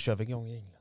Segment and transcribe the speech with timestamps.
[0.00, 0.76] kör vi igång jingeln.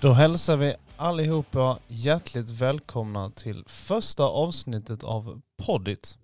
[0.00, 6.18] Då hälsar vi allihopa hjärtligt välkomna till första avsnittet av Poddit.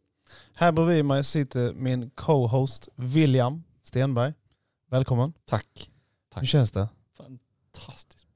[0.54, 4.34] Här bredvid mig sitter min co-host William Stenberg.
[4.90, 5.32] Välkommen.
[5.44, 5.90] Tack.
[6.28, 6.42] Tack.
[6.42, 6.88] Hur känns det?
[7.16, 8.26] Fantastiskt.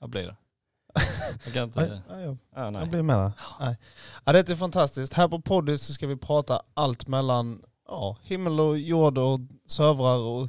[0.00, 0.36] Jag blir det.
[1.44, 2.02] Jag kan inte...
[2.08, 2.80] nej, jag, Ja, nej.
[2.80, 3.32] jag blir med där.
[3.60, 3.76] Nej.
[4.24, 5.12] Ja, det är fantastiskt.
[5.12, 10.18] Här på Poddit så ska vi prata allt mellan ja, himmel och jord och servrar
[10.18, 10.48] och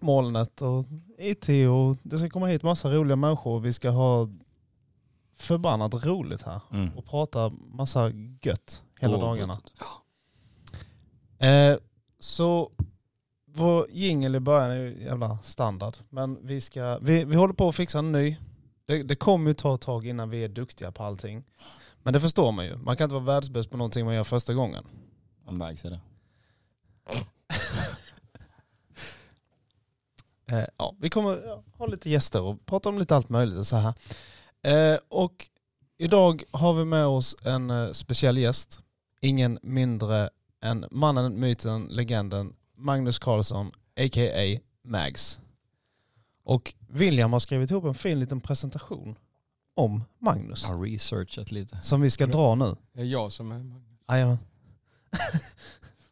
[0.00, 0.84] molnet och
[1.18, 3.60] IT och det ska komma hit massa roliga människor.
[3.60, 4.28] Vi ska ha
[5.36, 6.98] förbannat roligt här Mm.
[6.98, 9.58] och prata massa gött hela Åh, dagarna.
[11.38, 11.76] Eh,
[12.20, 12.70] så
[13.54, 15.96] vår jingel i början är ju jävla standard.
[16.08, 18.36] Men vi, ska, vi, vi håller på att fixa en ny.
[18.88, 21.44] Det, det kommer ju ta ett tag innan vi är duktiga på allting.
[22.02, 22.76] Men det förstår man ju.
[22.76, 24.84] Man kan inte vara världsbäst på någonting man gör första gången.
[25.44, 26.00] Man märks det.
[30.50, 33.76] Eh, ja, vi kommer ha lite gäster och prata om lite allt möjligt och så
[33.76, 33.94] här.
[34.62, 35.48] Eh, och
[35.98, 38.82] idag har vi med oss en eh, speciell gäst.
[39.20, 40.30] Ingen mindre
[40.62, 44.60] än mannen, myten, legenden Magnus Karlsson, a.k.a.
[44.82, 45.40] Mags.
[46.48, 49.18] Och William har skrivit ihop en fin liten presentation
[49.74, 50.62] om Magnus.
[50.62, 51.80] Jag har researchat lite.
[51.82, 52.76] Som vi ska dra nu.
[52.92, 53.98] Det är jag som är Magnus.
[54.08, 54.38] Jajamän.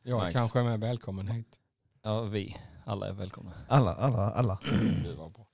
[0.02, 0.32] Jag Nice.
[0.38, 1.58] kanske är med välkommen hit.
[2.02, 2.56] Ja, vi.
[2.84, 3.52] Alla är välkomna.
[3.68, 4.58] Alla, alla, alla.
[5.04, 5.46] Det var bra.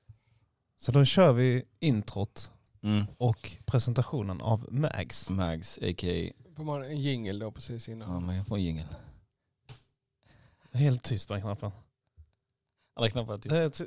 [0.80, 2.50] Så då kör vi introt
[2.84, 3.06] Mm.
[3.18, 5.30] och presentationen av Mags.
[5.30, 6.32] Mags, a.k.a.
[6.56, 8.26] Får man en jingle då precis Ja, innan?
[8.26, 8.86] men jag får jingel.
[10.72, 11.70] Helt tyst på den knappen.
[12.94, 13.84] Alla knappar är tysta.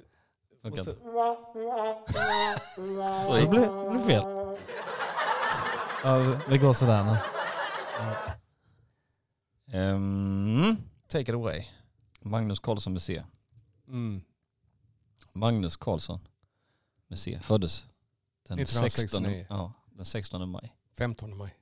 [0.66, 0.92] Funkar inte.
[3.26, 4.24] Så det gick blev, det blev fel.
[6.04, 7.18] Ja, det- det går sådär nu.
[9.78, 10.78] Ehm,
[11.08, 11.64] Take it away.
[12.22, 13.24] Magnus Karlsson med C.
[13.88, 14.22] Mm.
[15.34, 16.20] Magnus Karlsson
[17.08, 17.40] med C.
[17.44, 17.86] Föddes
[18.48, 18.86] den 16,
[19.26, 19.46] 1969.
[19.50, 20.76] ja, den 16 maj.
[20.98, 21.56] 15 maj.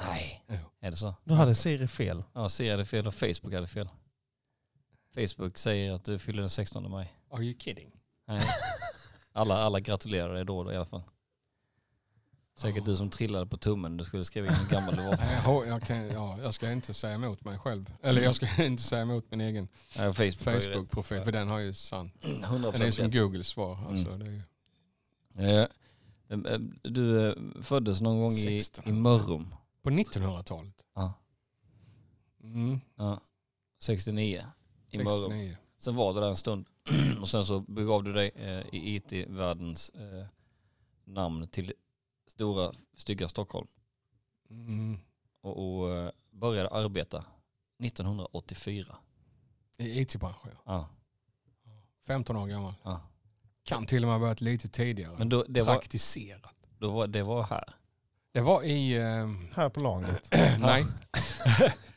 [0.00, 0.56] Nej, Jo.
[0.80, 1.14] är det så?
[1.24, 2.24] Då hade Siri fel.
[2.32, 3.88] Ja, C hade fel och Facebook hade fel.
[5.14, 7.14] Facebook säger att du fyller den 16 maj.
[7.30, 7.99] Are you kidding?
[8.30, 8.42] Nej.
[9.32, 11.02] Alla, alla gratulerar dig då, då i alla fall.
[12.56, 15.64] Säkert du som trillade på tummen, du skulle skriva in hur gammal du var.
[15.64, 17.92] Jag, kan, ja, jag ska inte säga emot mig själv.
[18.02, 21.22] Eller jag ska inte säga emot min egen Nej, Facebook, Facebook-profil.
[21.24, 21.70] För den har ju.
[21.70, 22.10] 100%
[22.72, 23.10] Den är som.
[23.10, 23.78] Googles svar.
[23.88, 24.18] Alltså, Mm.
[24.18, 24.42] det är ju,
[25.34, 28.88] Eh, eh, Du eh, föddes någon gång i, 16.
[28.88, 29.54] i Mörrum.
[29.82, 30.84] på 1900-talet.
[30.94, 31.12] Ja,
[32.42, 32.80] Mm.
[32.96, 33.20] ja.
[33.80, 34.44] 69
[34.90, 35.30] i Mörrum.
[35.30, 35.56] 69.
[35.78, 36.66] Sen var du där en stund
[37.20, 40.26] och sen så begav du dig eh, i IT-världens eh,
[41.04, 41.72] namn till
[42.26, 43.66] stora stygga Stockholm
[44.50, 44.98] Mm.
[45.40, 47.24] och, och eh, började arbeta
[47.84, 48.96] 1984.
[49.78, 50.60] I IT-branschen ja.
[50.66, 50.88] Ja,
[52.06, 52.74] 15 år gammal.
[52.82, 53.00] ja.
[53.62, 55.14] Kan till och med ha börjat lite tidigare.
[55.18, 56.54] Men då, det, var, Praktiserat.
[56.78, 57.74] då var, det var här.
[58.32, 58.98] Det var i...
[58.98, 60.28] ehm, Här på laget.
[60.58, 60.86] Nej.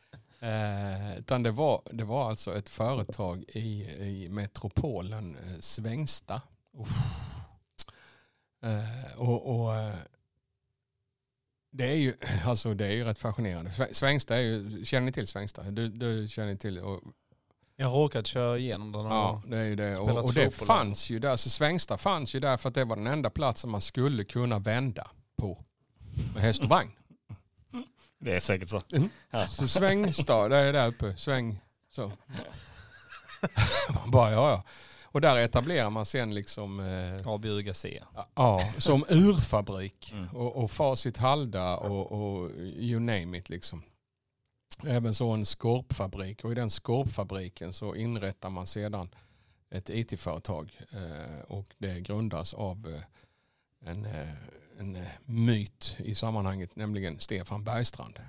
[0.43, 6.41] eh, utan det var, det var alltså ett företag i, i metropolen eh, Svängsta.
[8.63, 9.95] Eh, och och eh,
[11.71, 12.13] det är ju
[12.45, 13.71] alltså det är ju rätt fascinerande.
[13.71, 15.63] Svä- Svängsta är ju, känner ni till Svängsta?
[15.63, 17.01] Du, du känner till, och,
[17.75, 19.05] Jag har råkat köra igenom den.
[19.05, 19.97] ja det är ju det.
[19.97, 22.95] Och, och det fanns ju där, så Svängsta fanns ju där för att det var
[22.95, 25.63] den enda platsen man skulle kunna vända på
[26.33, 26.91] med häst och vagn.
[28.23, 28.81] Det är säkert så.
[28.91, 29.09] Mm.
[29.31, 29.47] Ja.
[29.47, 31.17] Så Svängstad, det är där uppe.
[31.17, 31.59] Sväng,
[31.91, 32.11] så.
[33.89, 34.63] Man bara, ja, ja.
[35.03, 38.03] Och där etablerar man sen liksom, eh, A, Bjuga, C.
[38.35, 40.11] ja, som urfabrik.
[40.11, 40.29] Mm.
[40.29, 43.83] Och, och Facit Halda och, och you name it liksom.
[44.85, 49.09] Även så en skorpfabrik och i den skorpfabriken så inrättar man sedan
[49.69, 54.29] ett IT-företag eh, och det grundas av eh, en, eh,
[54.83, 58.19] en eh, myt i sammanhanget, nämligen Stefan Bergstrand.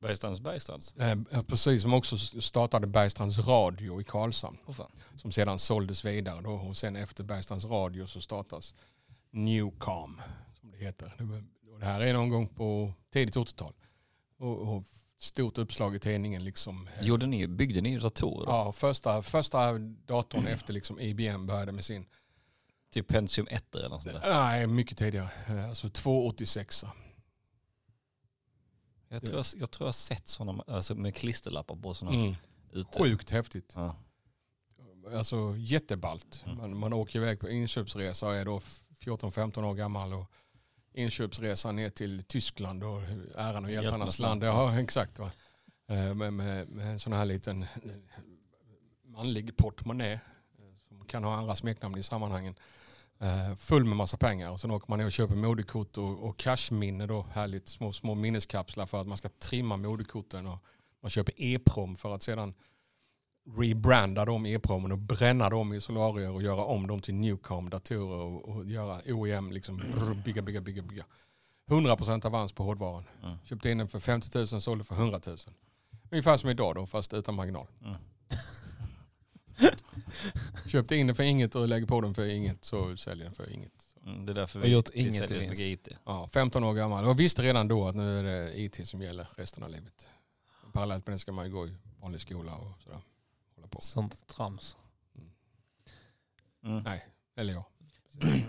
[0.00, 0.94] Bergstrands Bergstrands.
[0.96, 4.58] Eh, precis som också startade Bergstrands Radio i Karlshamn.
[4.72, 4.90] Fan.
[5.16, 6.50] Som sedan såldes vidare då.
[6.50, 8.74] Och sen efter Bergstrands Radio så startas
[9.30, 10.20] Newcom.
[10.60, 11.12] Som det heter.
[11.80, 13.72] Det här är någon gång på tidigt 80-tal.
[14.38, 14.84] Och, och
[15.18, 16.88] stort uppslag i tidningen liksom.
[16.98, 18.52] eh, Gjorde ni, byggde ni datorer då?
[18.52, 22.06] Ja, första, första datorn efter liksom IBM började med sin.
[22.96, 24.30] Typ Pentium 1 eller något sånt där.
[24.30, 25.28] Nej, mycket tidigare.
[25.48, 26.84] Eh, Alltså 286.
[29.08, 32.34] Jag tror jag, jag, tror jag har sett sådana alltså med klisterlappar på sådana Mm.
[32.72, 32.98] ute.
[32.98, 33.72] Sjukt häftigt.
[33.74, 33.96] Ja.
[35.14, 36.42] Alltså jättebalt.
[36.46, 36.58] Mm.
[36.58, 38.60] Man, man åker iväg på inköpsresa och är då
[39.00, 40.30] 14-15 år gammal och
[40.92, 43.02] inköpsresa ner till Tyskland och
[43.36, 44.44] äran och hjältarnas land.
[44.44, 45.18] Ja, exakt.
[45.18, 45.30] Va?
[45.88, 47.68] Eh, Med, med, med en sån här liten eh,
[49.04, 50.20] manlig portmonnä
[50.88, 52.54] som kan ha andra smeknamn i sammanhangen.
[53.18, 56.36] Eh, Full med massa pengar och sen åker man ner och köper modekort och, och
[56.36, 60.58] cashminne då, härligt små, små minneskapslar för att man ska trimma modekorten och
[61.02, 62.54] man köper e-prom för att sedan
[63.58, 68.48] rebranda de e-promen och bränna dem i solarier och göra om dem till Newcom-datorer och,
[68.48, 71.04] och göra OEM, liksom brr, bygga, bygga, bygga, bygga.
[71.66, 73.04] 100% avans på hårdvaran.
[73.22, 73.36] Mm.
[73.44, 75.36] Köpte in den för 50 000, sålde för 100 000.
[76.10, 77.66] Ungefär som idag då, fast utan marginal.
[77.80, 77.96] Mm.
[80.66, 83.52] Köpte in den för inget och lägger på den för inget så säljer den för
[83.52, 83.72] inget.
[84.06, 85.88] Mm, det är därför vi, gjort vi inget i säljer så mycket IT.
[86.04, 87.04] ja, 15 år gammal.
[87.04, 90.08] Och visste redan då att nu är det IT som gäller resten av livet.
[90.72, 92.98] Parallellt med det ska man ju gå i vanlig skola och sådär.
[93.54, 93.80] Hålla på.
[93.80, 94.76] Sånt trams.
[96.64, 96.82] Mm.
[96.84, 97.06] Nej,
[97.36, 97.64] eller ja.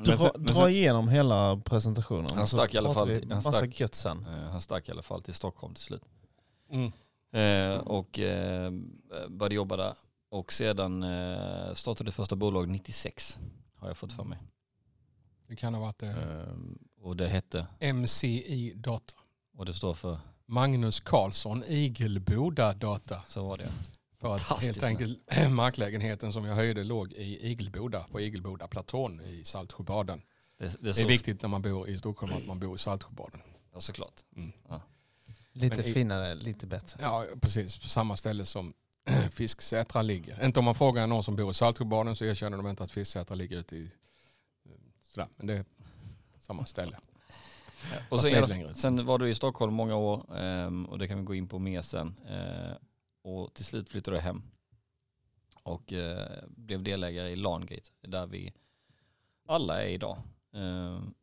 [0.04, 2.32] Dra, sen- dra sen- igenom hela presentationen.
[2.38, 3.80] Han stack i alla fall han stack.
[3.80, 4.26] gött sen.
[4.26, 6.02] Eh, Han stack i alla fall till Stockholm till slut.
[6.72, 6.92] Mm.
[7.32, 8.72] Eh, och eh,
[9.30, 9.94] började jobba där.
[10.30, 13.38] Och sedan eh, startade första bolag 96
[13.76, 14.38] har jag fått för mig.
[15.48, 16.54] Det kan ha varit eh, Eh,
[17.02, 19.14] och det hette, MCI Data.
[19.58, 23.22] och det står för, Magnus Karlsson, Igelboda Data.
[23.28, 23.70] så var det.
[24.20, 25.20] För att helt enkelt
[25.50, 30.22] marklägenheten som jag höjde låg i Igelboda, på Igelboda platån i Saltsjöbaden.
[30.58, 33.42] Det, det, Det är viktigt när man bor i Stockholm att man bor i Saltsjöbaden.
[33.74, 34.14] Ja, såklart.
[35.52, 37.00] Lite Men i- finare, lite bättre.
[37.02, 37.78] Ja, precis.
[37.80, 38.74] På samma ställe som
[39.32, 40.46] Fisksätra ligger.
[40.46, 43.36] Inte om man frågar någon som bor i Saltsjöbaden så erkänner de inte att Fisksätra
[43.36, 43.92] ligger ute i...
[45.02, 45.28] Sådär.
[45.38, 45.66] Men det är
[46.40, 46.98] samma ställe.
[48.10, 51.24] Och Fast sen, sen var du i Stockholm många år ehm, och det kan vi
[51.24, 52.16] gå in på mer sen.
[52.28, 52.76] Eh,
[53.22, 54.42] och till slut flyttade du hem
[55.64, 58.54] och eh, blev delägare i Langate där vi
[59.46, 60.18] alla är idag.
[60.54, 61.14] Ehm,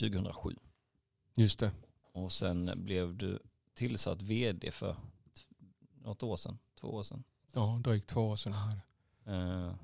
[0.00, 0.56] 2007.
[1.34, 1.70] Just det.
[2.12, 3.38] Och sen blev du
[3.74, 4.96] tillsatt vd för
[6.04, 7.24] något år sedan, två år sedan.
[7.52, 8.52] Ja, drygt två år sedan.
[8.52, 8.80] Här.
[9.26, 9.74] Eh,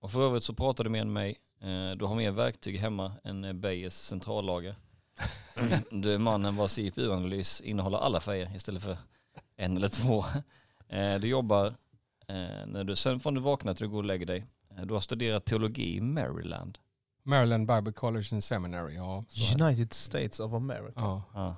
[0.00, 3.44] och för övrigt så pratade du med mig, eh, du har mer verktyg hemma än
[3.44, 4.76] eh, Beijers centrallager.
[5.90, 8.98] Du är mannen vars CFU-analys innehåller alla färger istället för
[9.56, 10.24] en eller två.
[10.88, 11.66] Eh, du jobbar,
[12.26, 14.46] eh, när du, sen får du vakna till du går och lägger dig.
[14.76, 16.78] Eh, du har studerat teologi i Maryland.
[17.22, 18.94] Maryland Bible College and Seminary.
[18.94, 19.24] Ja.
[19.60, 20.92] United States of America.
[20.96, 21.22] ja.
[21.34, 21.56] Ja,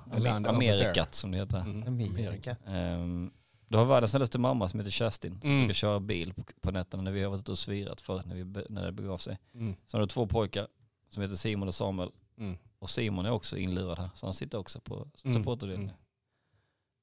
[0.49, 1.59] Amerikat som det heter.
[1.59, 1.87] Mm.
[1.87, 2.55] Amerika.
[2.65, 3.31] Ehm,
[3.73, 5.39] du har världens snällaste mamma som heter Kerstin.
[5.41, 5.61] Som Mm.
[5.61, 8.35] brukar köra bil på, på nätterna när vi har varit ute och svirat för när,
[8.35, 9.37] vi, när det begav sig.
[9.53, 9.75] Mm.
[9.85, 10.67] Sen har du två pojkar
[11.09, 12.11] som heter Simon och Samuel.
[12.37, 12.57] Mm.
[12.79, 15.37] Och Simon är också inlurad här, så han sitter också på Mm.
[15.37, 15.83] supporterdelen.
[15.83, 15.95] Mm.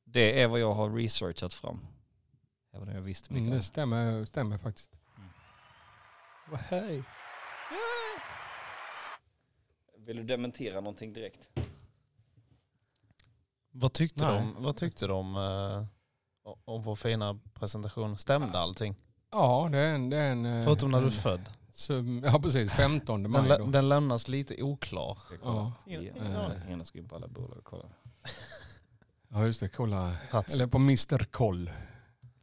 [0.05, 1.81] Det är vad jag har researchat fram.
[2.73, 4.93] Även om jag visste mycket Mm, det stämmer, stämmer faktiskt.
[5.17, 5.29] Mm.
[6.51, 7.03] Vad hej.
[9.99, 11.49] Vill du dementera någonting direkt?
[13.71, 14.33] Vad tyckte Nej.
[14.35, 15.85] du om, vad tyckte om, eh,
[16.65, 18.19] om vår fina presentation?
[18.19, 18.95] Stämde allting?
[19.33, 20.11] Ja, det är en...
[20.11, 21.49] Det är en eh, Förutom när du är en- född.
[21.75, 22.71] så- Ja, precis.
[22.71, 23.65] 15 Den, maj lä- då.
[23.67, 25.19] den lämnas lite oklar.
[25.43, 25.73] Ja.
[25.87, 25.93] Eh.
[26.69, 27.85] Gärna ska in på alla bolag och kolla.
[29.33, 29.69] Ja, just det.
[29.69, 30.15] Kolla.
[30.31, 30.55] Plats.
[30.55, 31.25] Eller på Mr.
[31.25, 31.71] Koll.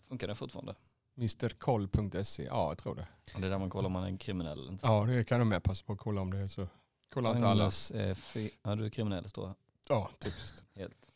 [0.07, 0.75] Funkar det fortfarande?
[1.15, 2.43] Mrkoll.se.
[2.43, 3.07] Ja, jag tror det.
[3.33, 4.87] Ja, Det är där man kollar om man är en kriminell eller inte.
[4.87, 6.67] Ja, det kan du med passa på att kolla om det är så.
[7.13, 7.65] Kolla inte alla.
[7.93, 8.17] Är
[8.63, 9.53] Ja, du är kriminell står det.
[9.89, 10.63] Ja, typiskt.
[10.75, 11.06] Helt.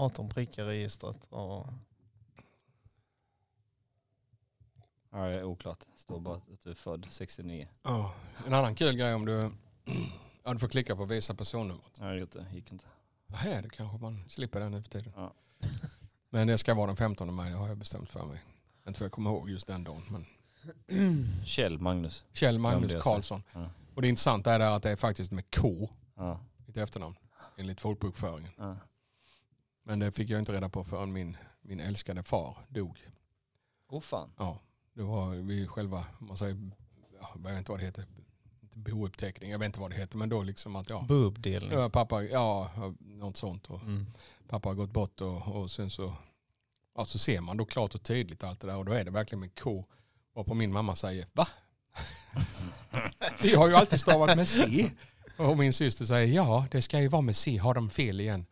[0.00, 1.16] 18 prickar i registret.
[1.28, 1.66] Och
[5.12, 5.78] Ja, det är oklart.
[5.94, 7.68] Det står bara att du är född 69.
[7.82, 8.14] Ja.
[8.46, 9.50] En annan kul grej om du...
[10.44, 11.90] Ja, du får klicka på visa personnumret.
[12.00, 12.54] Nej, det gick inte.
[12.54, 12.84] gick inte.
[13.26, 15.12] Nej, det kanske man slipper den nu för tiden.
[15.16, 15.32] Ja.
[16.30, 18.40] Men det ska vara den 15 maj, det har jag bestämt för mig.
[18.86, 20.02] Inte för jag kommer ihåg just den dagen.
[20.10, 20.26] Men
[21.44, 22.24] Kjell Magnus.
[22.32, 23.42] Kjell Magnus Karlsson.
[23.52, 23.70] Ja.
[23.94, 26.40] Och det intressanta är att det är faktiskt med K, Ja.
[26.66, 27.16] mitt efternamn,
[27.56, 28.52] enligt folkbokföringen.
[28.56, 28.76] Ja.
[29.90, 33.08] Men det fick jag inte reda på förrän min, min älskade far dog.
[33.88, 34.32] Oh fan.
[34.38, 34.60] Ja,
[34.94, 36.70] det var vi själva, man säger,
[37.20, 38.04] ja, jag vet inte vad det heter,
[38.74, 41.72] bouppteckning, jag vet inte vad det heter, men då liksom att ja, Bouppdelning.
[41.72, 42.70] ja pappa, ja,
[43.00, 43.66] något sånt.
[43.70, 44.06] Och Mm.
[44.48, 46.14] pappa har gått bort och, och sen så,
[46.96, 49.10] ja, så ser man då klart och tydligt allt det där och då är det
[49.10, 49.84] verkligen med K.
[50.32, 51.48] Och på min mamma säger, va?
[53.42, 54.90] Vi har ju alltid stavat med C.
[55.36, 58.46] Och min syster säger, ja det ska ju vara med C, har de fel igen?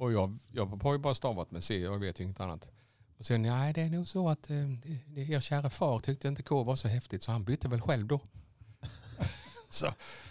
[0.00, 2.70] Och jag, jag har ju bara stavat med C, jag vet ju inget annat.
[3.18, 4.70] Och sen, nej det är nog så att eh,
[5.32, 8.20] er kära far tyckte inte K var så häftigt så han bytte väl själv då.
[9.70, 9.86] så,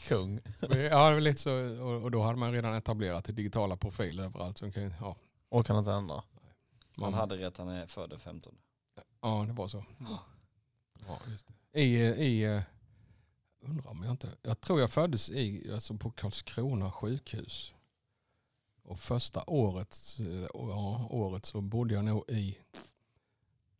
[0.07, 0.39] Kung.
[0.59, 0.67] ja,
[1.09, 4.57] det var lite så, och, och då hade man redan etablerat digitala profiler överallt.
[4.57, 5.15] Så kan, ja,
[5.49, 6.15] Och kan inte ändra.
[6.15, 8.55] Man man, hade rätt, han är född den 15.
[9.21, 9.83] Ja, det var så.
[11.07, 11.81] Ja, just det.
[11.81, 12.61] I, eh, i, eh,
[13.61, 17.73] undrar om jag inte, jag tror jag föddes i, alltså på Karlskrona sjukhus.
[18.89, 20.17] Och första året,
[20.53, 22.57] ja, året så bodde jag nog i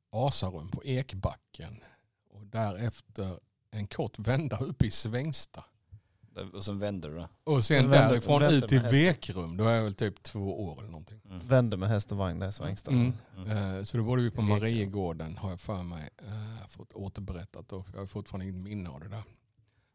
[0.09, 1.83] Asarum på Ekbacken.
[2.29, 3.39] Och därefter
[3.71, 5.63] en kort vända upp i Svängsta.
[6.21, 7.29] Där- Och sen vänder du det.
[7.43, 8.81] Och sen Men vänder- därifrån vänder ut till.
[8.81, 9.57] Vekrum.
[9.57, 11.21] Då är jag väl typ två år eller någonting.
[11.25, 11.47] Mm.
[11.47, 12.91] Vände med häst och vagn, det är svängsta.
[12.91, 13.13] Mm.
[13.37, 13.77] Mm.
[13.77, 14.41] Eh, Så då bodde vi på.
[14.41, 17.71] Mariegården har jag för mig eh, fått återberättat.
[17.71, 19.23] Och jag har fortfarande inget minne av det där.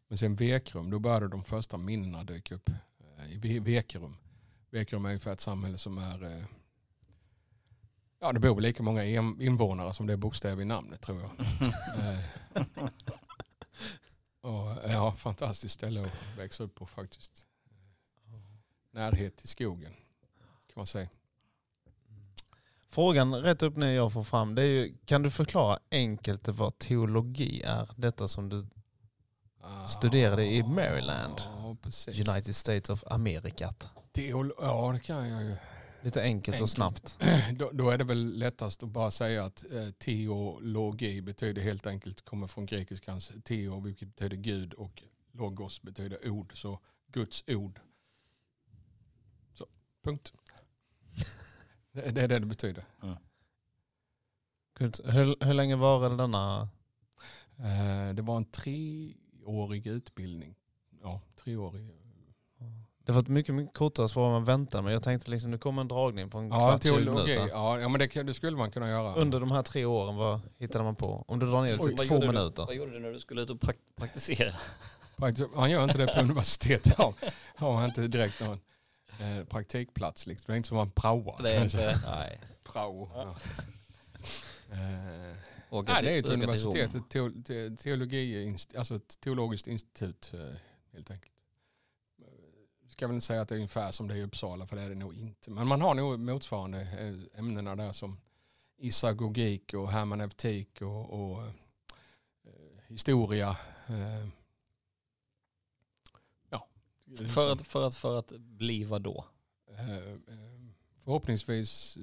[0.08, 4.16] Men sen Vekrum, då började de första minnena dyka upp eh, i Ve- Vekrum.
[4.74, 6.22] Vekrum är ungefär ett samhälle som är...
[6.38, 6.44] eh,
[8.20, 11.30] Ja, det bor lika många in- invånare som det är bokstäver i namnet tror jag.
[12.54, 17.46] Eh, och, ja, fantastiskt ställe att växa upp på faktiskt.
[18.92, 19.92] Närhet till skogen
[20.66, 21.08] kan man säga.
[22.88, 26.78] Frågan rätt upp ner jag får fram, det är ju, kan du förklara enkelt vad
[26.78, 27.90] teologi är?
[27.96, 28.66] Detta som du
[29.88, 31.42] Studerade i Maryland.
[31.82, 32.28] Precis.
[32.28, 33.74] United States of America.
[34.16, 35.56] Teol- ja, det kan jag ju.
[36.02, 36.70] Lite enkelt, och Enkelt.
[36.70, 37.18] snabbt.
[37.58, 42.24] Då, då är det väl lättast att bara säga att eh, teologi betyder helt enkelt,
[42.24, 45.02] kommer från grekiskans teo, vilket betyder Gud, och
[45.32, 46.52] logos betyder ord.
[46.58, 47.80] Så Guds ord.
[49.54, 49.66] Så,
[50.04, 50.32] punkt.
[51.92, 52.84] Det det är det det betyder.
[54.78, 56.68] Gud, Hur, hur länge varade denna?
[57.58, 60.54] Eh, Det var en treårig utbildning.
[61.02, 61.90] Ja, treårig.
[63.04, 64.92] Det var ett mycket, mycket kortare svar än man väntade mig.
[64.92, 67.34] Jag tänkte liksom, nu kommer en dragning på en Ja, kvart, 20 teologi.
[67.50, 69.14] Ja, ja men det, det skulle man kunna göra.
[69.14, 71.24] Under de här tre åren, vad hittade man på?
[71.28, 72.62] Om du drar ner det Oj, till Vad två minuter.
[72.62, 74.54] Du, vad gjorde du när du skulle ut och prak praktisera?
[75.54, 76.94] Han gör inte det på universitetet.
[76.98, 77.14] Ja,
[77.56, 78.58] har han inte direkt någon
[79.20, 80.26] eh, praktikplats.
[80.26, 80.44] Liksom.
[80.46, 81.42] Det är inte som man praoar.
[81.42, 82.00] Det är inte...
[82.06, 82.40] Nej.
[82.72, 83.10] Prao.
[83.14, 83.36] Ja.
[84.70, 90.40] Eh, nej, det är ett universitet, ett teo, te, teologi, alltså ett teologiskt institut eh,
[90.92, 91.33] helt enkelt.
[92.94, 94.82] Ska väl inte säga att det är ungefär som det är i Uppsala, för det
[94.82, 95.50] är det nog inte.
[95.50, 98.20] Men man har nog motsvarande eh, ämnena där som
[98.76, 101.52] isagogik och hermeneutik och, och eh,
[102.86, 103.56] historia.
[103.86, 104.28] Eh,
[106.50, 106.68] ja.
[107.28, 109.24] För att, för, att, för att bli vad då?
[109.70, 110.18] Eh, eh,
[111.04, 111.98] förhoppningsvis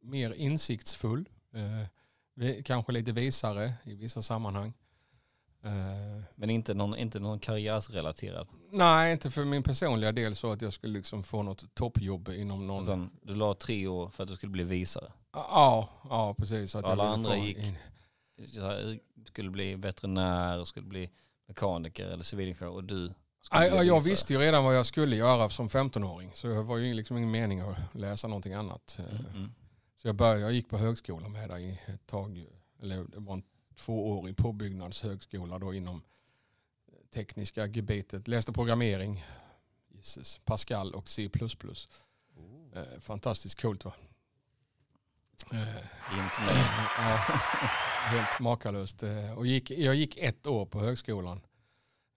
[0.00, 1.28] mer insiktsfull.
[1.52, 4.72] Eh, kanske lite visare i vissa sammanhang.
[5.64, 8.48] Eh, Men inte någon, inte någon karriärsrelaterad.
[8.70, 12.66] nej, inte för min personliga del så att jag skulle liksom få något toppjobb inom
[12.66, 12.82] någon...
[12.84, 15.12] Utan du la tre år för att du skulle bli visare.
[15.32, 16.70] Ja, ja precis.
[16.70, 17.58] Så Att Alla jag andra gick.
[17.58, 17.76] in-
[19.26, 21.10] skulle bli veterinär skulle bli
[21.48, 23.12] mekaniker eller civilingenjör och du
[23.50, 24.00] ja, jag visare.
[24.10, 26.30] visste ju redan vad jag skulle göra som 15-åring.
[26.34, 28.98] Så det var ju liksom ingen mening att läsa någonting annat.
[28.98, 29.52] Mm, mm.
[30.02, 32.46] Så jag, började, jag gick på högskola med det i ett tag.
[32.82, 33.42] Eller det var en
[33.76, 36.02] tvåårig påbyggnadshögskola då inom
[37.14, 38.28] tekniska gebitet.
[38.28, 39.24] Läste programmering,
[39.88, 41.30] Jesus, Pascal och C++.
[42.74, 43.92] Eh, fantastiskt coolt va?
[45.52, 45.76] Eh,
[46.24, 46.40] Inte
[46.98, 47.16] ja,
[48.08, 49.02] helt makalöst.
[49.02, 51.40] Eh, Och gick, jag gick ett år på högskolan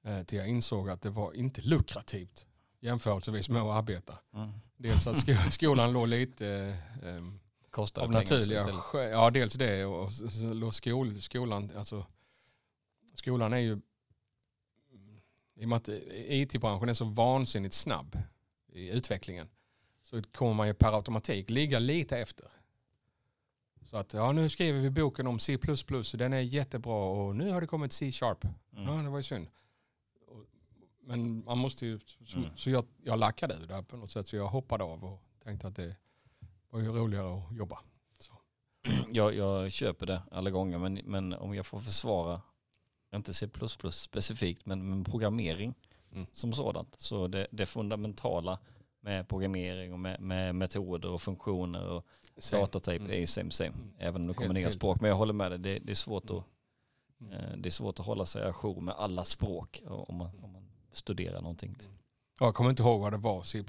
[0.05, 2.45] eh, till jag insåg att det var inte lukrativt
[2.79, 4.19] jämförelsevis med att arbeta.
[4.33, 4.49] Mm.
[4.77, 7.23] Dels att sko- skolan låg lite eh,
[7.77, 9.11] Kostar av naturliga skäl.
[9.11, 12.05] Ja, dels det och skol, skolan, alltså
[13.15, 13.79] skolan är ju
[15.55, 15.89] i och med att
[16.27, 18.17] IT-branschen är så vansinnigt snabb
[18.73, 19.49] i utvecklingen
[20.01, 22.45] så kommer man ju per automatik ligga lite efter.
[23.85, 25.57] Så att ja, nu skriver vi boken om C++,
[26.13, 28.37] den är jättebra och nu har det kommit C-sharp.
[28.69, 29.03] Ja, Mm.
[29.03, 29.47] det var ju synd.
[30.27, 30.45] Och-
[31.03, 32.49] Men man måste ju, så, Mm.
[32.55, 35.67] så jag, jag lackade ur där på något sätt så jag hoppade av och tänkte
[35.67, 35.95] att det
[36.69, 37.79] var ju roligare att jobba.
[39.11, 42.41] Jag, jag köper det alla gånger men, men om jag får försvara,
[43.15, 43.47] inte C++
[43.91, 45.73] specifikt, men, men programmering
[46.11, 46.27] Mm.
[46.31, 46.95] som sådant.
[46.99, 48.59] Så det, det fundamentala
[49.01, 52.05] med programmering och med, med metoder och funktioner och
[52.37, 53.11] Sen- datatyp Mm.
[53.11, 53.69] är ju same same.
[53.69, 53.91] Mm.
[53.97, 55.01] Även om det kommer nya språk.
[55.01, 56.43] Men jag håller med dig, det, det, är svårt att,
[57.21, 57.33] Mm.
[57.33, 60.67] eh, det är svårt att hålla sig ajour med alla språk om man, om man
[60.91, 61.75] studerar någonting.
[62.39, 63.63] Jag kommer inte ihåg vad det var, C++,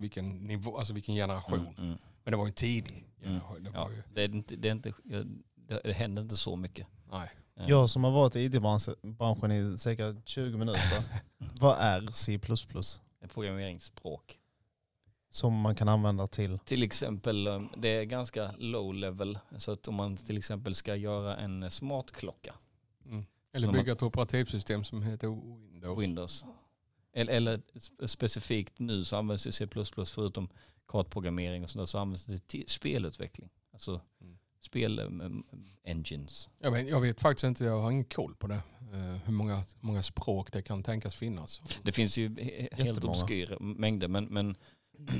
[0.00, 1.98] vilken nivå, alltså vilken generation.
[2.30, 2.30] Mm, mm.
[2.30, 3.32] Men det var ju tidig Mm.
[3.40, 3.64] generation.
[3.64, 6.86] Det var ju, det, är inte, det, är inte, det, det händer inte så mycket.
[7.10, 7.30] nej.
[7.56, 11.04] Eh, Jag som har varit i IT-branschen i cirka 20 minuter.
[11.60, 12.40] vad är C++?
[13.24, 14.36] Ett programmeringsspråk.
[15.30, 16.58] Som man kan använda till?
[16.58, 19.38] Till exempel, eh, det är ganska low level.
[19.56, 22.54] Så att om man till exempel ska göra en smartklocka,
[23.06, 23.24] Mm.
[23.52, 25.28] Eller bygga ett operativsystem som heter
[25.72, 25.98] Windows.
[25.98, 26.44] Windows.
[27.12, 29.66] Eller, eller spe- specifikt nu så används ju C++
[30.06, 30.48] förutom
[30.88, 33.50] kartprogrammering och sånt där, så används det till spelutveckling.
[33.72, 34.38] Alltså Mm.
[34.60, 36.48] spel-engines.
[36.60, 38.62] Jag vet, jag vet faktiskt inte, jag har ingen koll på det.
[38.92, 41.62] Eh, hur många, många språk det kan tänkas finnas.
[41.82, 43.18] Det finns ju he- helt Jättemånga.
[43.22, 44.56] obskyra mängder men, men,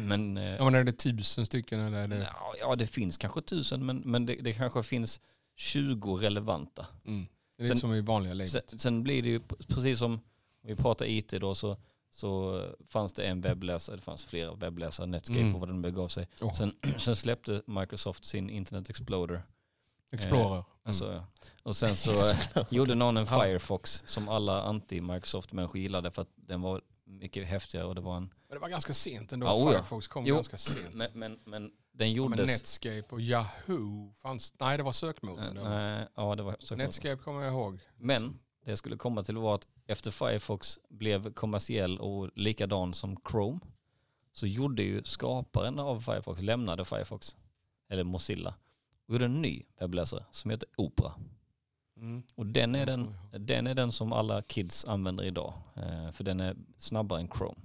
[0.09, 2.29] men eh, Ja, men är det tusen stycken eller är det...
[2.61, 5.21] ja, det finns kanske tusen men, men det, det kanske finns
[5.57, 6.87] 20 relevanta.
[7.07, 7.27] Mm.
[7.57, 8.51] Det är Sen- som i vanliga livet.
[8.71, 10.21] Sen, sen blir det ju precis som om
[10.63, 11.77] vi pratar IT då så,
[12.11, 15.55] så fanns det en webbläsare, det fanns flera webbläsare, Netscape Mm.
[15.55, 16.29] och vad den begav sig.
[16.41, 16.53] Åh.
[16.55, 19.43] Sen, sen släppte Microsoft sin Internet Explorer.
[20.13, 20.53] Explorer.
[20.55, 20.65] Mm.
[20.83, 21.25] Alltså,
[21.63, 22.11] och sen så
[22.55, 23.27] eh, gjorde någon en.
[23.27, 28.23] Firefox som alla anti-Microsoft-människor gillade för att den var mycket häftigare och det var en...
[28.49, 29.47] Men det var ganska sent ändå.
[29.47, 29.71] Ja, oh.
[29.71, 30.35] Firefox kom Jo.
[30.35, 30.95] ganska sent.
[30.95, 31.63] Men, men, men
[31.93, 32.51] den Ja, men gjordes...
[32.51, 34.55] Netscape och Yahoo fanns...
[34.61, 35.57] Nej, det var sökmotorn.
[35.57, 35.69] Eh, då.
[35.69, 37.79] nej, ja, det var så Netscape kommer jag ihåg.
[37.97, 43.17] Men det jag skulle komma till var att efter Firefox blev kommersiell och likadan som
[43.31, 43.61] Chrome
[44.33, 47.37] så gjorde ju skaparen av Firefox, lämnade Firefox,
[47.89, 48.55] eller Mozilla,
[49.07, 51.13] och gjorde en ny webbläsare som heter Opera.
[51.97, 52.23] Mm.
[52.35, 55.53] Och den är den, den är den som alla kids använder idag.
[55.77, 57.61] Eh, för den är snabbare än Chrome.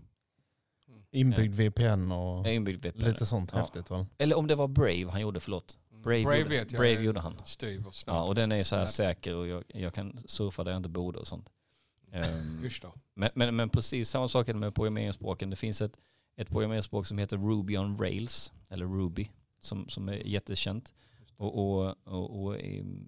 [1.12, 3.06] Inbyggd VPN och inbyggd VPN.
[3.06, 3.60] lite sånt Ja.
[3.60, 4.06] häftigt väl?
[4.18, 5.78] Eller om det var Brave han gjorde, förlåt.
[5.90, 6.80] Brave, Brave gjorde, vet jag.
[6.82, 7.38] Brave gjorde han.
[7.86, 8.16] Och snabb.
[8.16, 10.90] Ja, och den är så här säker och jag, jag kan surfa där jag inte
[10.90, 11.50] borde och sånt.
[12.16, 12.70] Ehm.
[13.18, 15.50] Men, men, men precis samma sak är det med programmeringsspråken.
[15.50, 16.00] Det finns ett,
[16.36, 19.30] ett programmeringsspråk som heter Ruby on Rails, eller Ruby,
[19.60, 20.94] som, som är jättekänt.
[21.38, 23.08] Och, och, och, och em,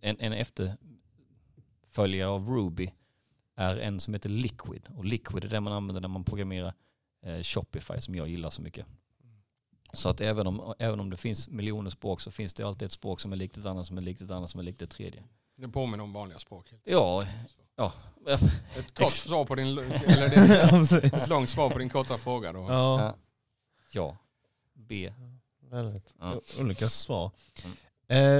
[0.00, 2.92] en, en efterföljare av Ruby
[3.54, 4.88] är en som heter Liquid.
[4.96, 6.74] Och Liquid är det man använder när man programmerar
[7.22, 8.86] eh, Shopify som jag gillar så mycket.
[9.92, 12.92] Så att även om, även om det finns miljoner språk så finns det alltid ett
[12.92, 14.90] språk som är likt ett annat som är likt ett annat som är likt ett
[14.90, 15.24] tredje.
[15.56, 16.72] Det påminner om vanliga språk.
[16.84, 17.26] Ja,
[17.76, 17.92] ja.
[18.78, 19.66] Ett kort svar på din...
[19.78, 20.28] Eller
[21.00, 22.66] det ett långt svar på din korta fråga då.
[22.68, 23.14] Ja,
[23.92, 24.16] Ja.
[24.74, 25.12] B.
[25.70, 26.40] väldigt Ja.
[26.60, 27.30] olika svar.
[27.64, 27.76] Mm.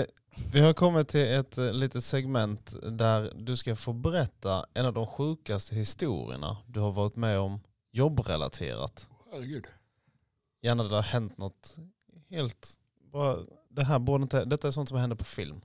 [0.00, 0.06] Eh,
[0.52, 4.92] vi har kommit till ett eh, litet segment där du ska få berätta en av
[4.92, 7.60] de sjukaste historierna du har varit med om
[7.92, 9.08] jobbrelaterat.
[9.32, 9.64] Herregud.
[10.62, 11.76] Gärna där det har hänt något
[12.30, 12.78] helt...
[13.12, 13.36] Bara,
[13.68, 15.60] det här borde inte, detta är sånt som händer på film.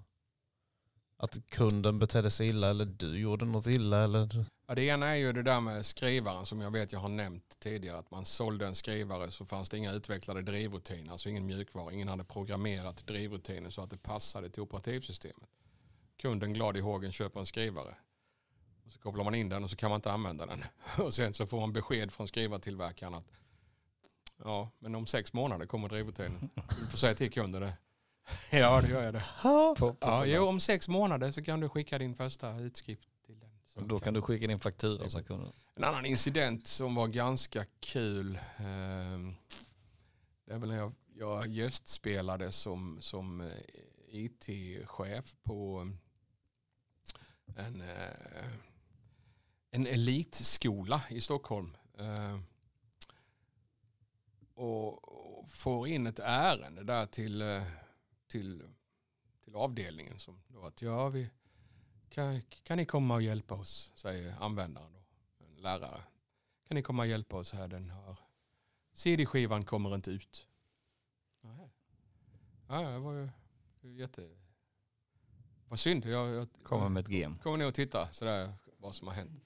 [1.24, 4.46] Att kunden betedde sig illa eller du gjorde något illa eller...
[4.68, 7.60] Ja, det ena är ju det där med skrivaren som jag vet jag har nämnt
[7.60, 7.98] tidigare.
[7.98, 11.12] Att man sålde en skrivare så fanns det inga utvecklade drivrutiner.
[11.12, 11.94] Alltså ingen mjukvara.
[11.94, 15.50] Ingen hade programmerat drivrutiner så att det passade till operativsystemet.
[16.18, 17.96] Kunden glad i hågen köper en skrivare.
[18.86, 20.64] Och så kopplar man in den och så kan man inte använda den.
[21.06, 23.28] Och sen så får man besked från skrivartillverkaren att
[24.44, 26.50] ja, men om sex månader kommer drivrutinen.
[26.56, 27.78] Du får säga till kunden det.
[28.52, 29.24] Ja, det gör jag det.
[29.44, 33.50] Ja, jo, om sex månader så kan du skicka din första utskrift till den.
[33.66, 35.52] Så Då kan du skicka din faktura så kan du...
[35.76, 38.40] en annan incident som var ganska kul.
[38.58, 39.36] ehm,
[40.46, 43.48] Det är väl när jag, jag gästspelade som, som eh,
[44.08, 45.92] IT-chef på
[47.56, 48.48] en, eh,
[49.72, 51.78] en elitskola i Stockholm.
[52.00, 52.40] Eh,
[54.54, 57.64] Och och får in ett ärende där till, eh,
[58.32, 58.64] till,
[59.42, 60.20] till avdelningen.
[60.20, 61.30] Som då att ja, vi,
[62.10, 64.94] kan, kan ni komma och hjälpa oss, säger användaren.
[64.94, 65.04] Då,
[65.46, 66.02] en lärare.
[66.68, 67.68] Kan ni komma och hjälpa oss här?
[67.68, 68.16] Den har
[68.94, 70.48] CD-skivan kommer inte ut.
[72.68, 73.30] Ja, det var ju
[73.98, 74.30] jätte...
[75.68, 76.06] Vad synd.
[76.06, 77.38] Jag, jag Kommer med ett game.
[77.44, 79.44] kommer ner och tittar sådär vad som har hänt.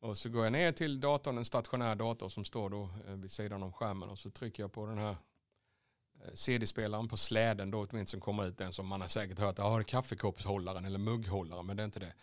[0.00, 3.30] Och så går jag ner till datorn, en stationär dator som står då eh, vid
[3.30, 5.16] sidan om skärmen och så trycker jag på den här
[6.34, 9.76] CD-spelaren på släden då, minst som kommer ut den som man har säkert hört, ja
[9.76, 12.14] det är kaffekoppshållaren eller mugghållaren men det är inte det.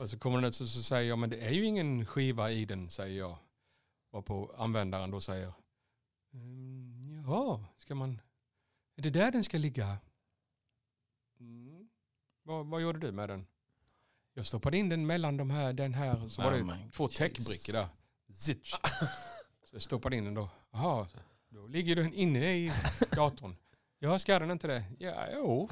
[0.00, 2.50] Och så kommer den ut och så säger jag, men det är ju ingen skiva
[2.50, 3.36] i den, säger jag.
[4.10, 5.52] Och på användaren då säger,
[6.34, 8.20] "Mm, jaha, ska man,
[8.96, 9.98] är det där den ska ligga?
[11.40, 11.88] Mm.
[12.42, 13.46] Vad, vad gjorde du med den?
[14.34, 17.08] Jag stoppade in den mellan de här, den här, så var Oh det my två
[17.08, 17.88] täckbrickor där.
[18.32, 18.74] Zitch.
[19.64, 20.48] Så jag stoppade in den då.
[20.70, 21.08] Jaha,
[21.52, 22.72] då ligger den inne i
[23.16, 23.56] datorn.
[23.98, 24.84] Ja, ska den inte det?
[24.98, 25.68] Ja, jo.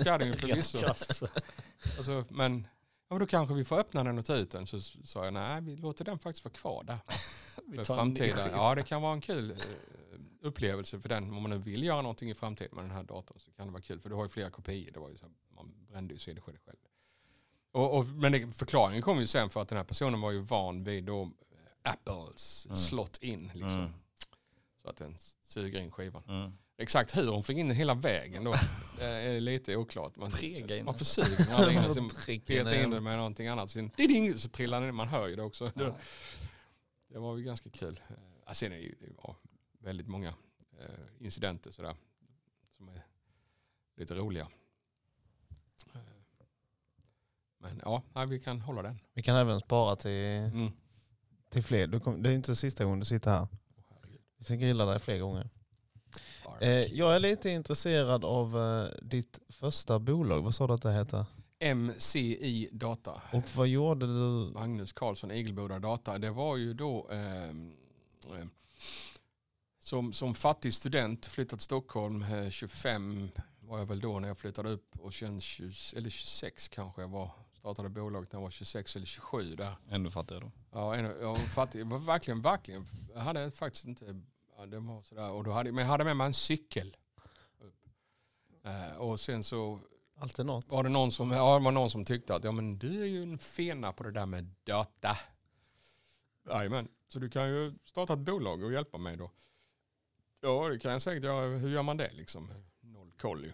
[0.00, 0.78] Ska den ju förvisso.
[1.98, 2.66] Alltså, men
[3.10, 4.66] ja, då kanske vi får öppna den och ta ut den.
[4.66, 6.98] Så sa jag, nej, vi låter den faktiskt vara kvar där.
[7.84, 8.50] För skiva.
[8.50, 9.56] Ja, det kan vara en kul eh,
[10.40, 11.24] upplevelse för den.
[11.34, 13.72] Om man nu vill göra någonting i framtiden med den här datorn så kan det
[13.72, 14.00] vara kul.
[14.00, 14.90] För du har ju flera kopior.
[14.92, 16.76] Det var ju så här, man brände ju CD-skivor själv.
[17.72, 20.38] Och, och, men det, förklaringen kom ju sen för att den här personen var ju
[20.40, 22.76] van vid då eh, Apples Mm.
[22.76, 23.50] slot in.
[23.54, 23.78] Liksom.
[23.78, 23.90] Mm.
[24.88, 26.22] Att den suger in skivan.
[26.28, 26.52] Mm.
[26.80, 28.54] Exakt hur hon fick in den hela vägen då
[28.98, 30.16] det är lite oklart.
[30.16, 32.40] Man, suger den aldrig in den?
[32.40, 33.70] Petar in är- den med någonting annat.
[33.70, 34.94] Sen ding, så trillar den.
[34.94, 35.72] Man hör ju det också.
[35.74, 35.96] Ja.
[37.08, 38.00] Det var ju ganska kul.
[38.46, 38.94] Eh, Sen är det ju
[39.78, 40.28] väldigt många
[40.80, 40.84] eh,
[41.18, 41.96] incidenter sådär.
[42.76, 43.02] Som är
[43.96, 44.48] lite roliga.
[45.94, 46.00] Eh,
[47.58, 48.98] Men ja, nej, vi kan hålla den.
[49.14, 50.72] Vi kan även spara till, Mm.
[51.50, 51.86] till fler.
[51.86, 53.48] Du kom, det är inte sista gången du sitter här.
[54.38, 55.48] Vi ska grilla dig fler gånger.
[56.60, 60.42] Eh, jag är lite intresserad av eh, ditt första bolag.
[60.42, 61.26] Vad sa du att det heter?
[61.74, 63.22] MCI Data.
[63.32, 64.52] Och vad gjorde du?
[64.54, 66.18] Magnus Karlsson, Igelboda Data.
[66.18, 68.46] Det var ju då eh, eh,
[69.78, 72.22] som, som fattig student flyttat till Stockholm.
[72.22, 76.68] Eh, 25 var jag väl då när jag flyttade upp och sen 20, eller 26
[76.68, 77.30] kanske jag var.
[77.58, 79.74] Startade bolaget när jag var 26 eller 27 där.
[79.90, 80.50] Ändå fattar jag då.
[80.72, 81.80] Ja, en- jag var fattig.
[81.80, 82.86] Jag var verkligen, verkligen.
[83.14, 84.20] Jag hade faktiskt inte,
[84.58, 85.30] ja, det var sådär.
[85.30, 86.96] Och då hade, men jag hade med mig en cykel.
[88.64, 89.80] Eh, och sen så
[90.18, 90.68] Alltid något.
[90.72, 93.22] var det någon som, ja, var någon som tyckte att ja, men du är ju
[93.22, 95.16] en fena på det där med data.
[96.48, 99.30] Jajamän, så du kan ju starta ett bolag och hjälpa mig då.
[100.40, 101.46] Ja, det kan jag säkert göra.
[101.56, 102.50] Hur gör man det liksom?
[102.80, 103.52] Noll koll ju.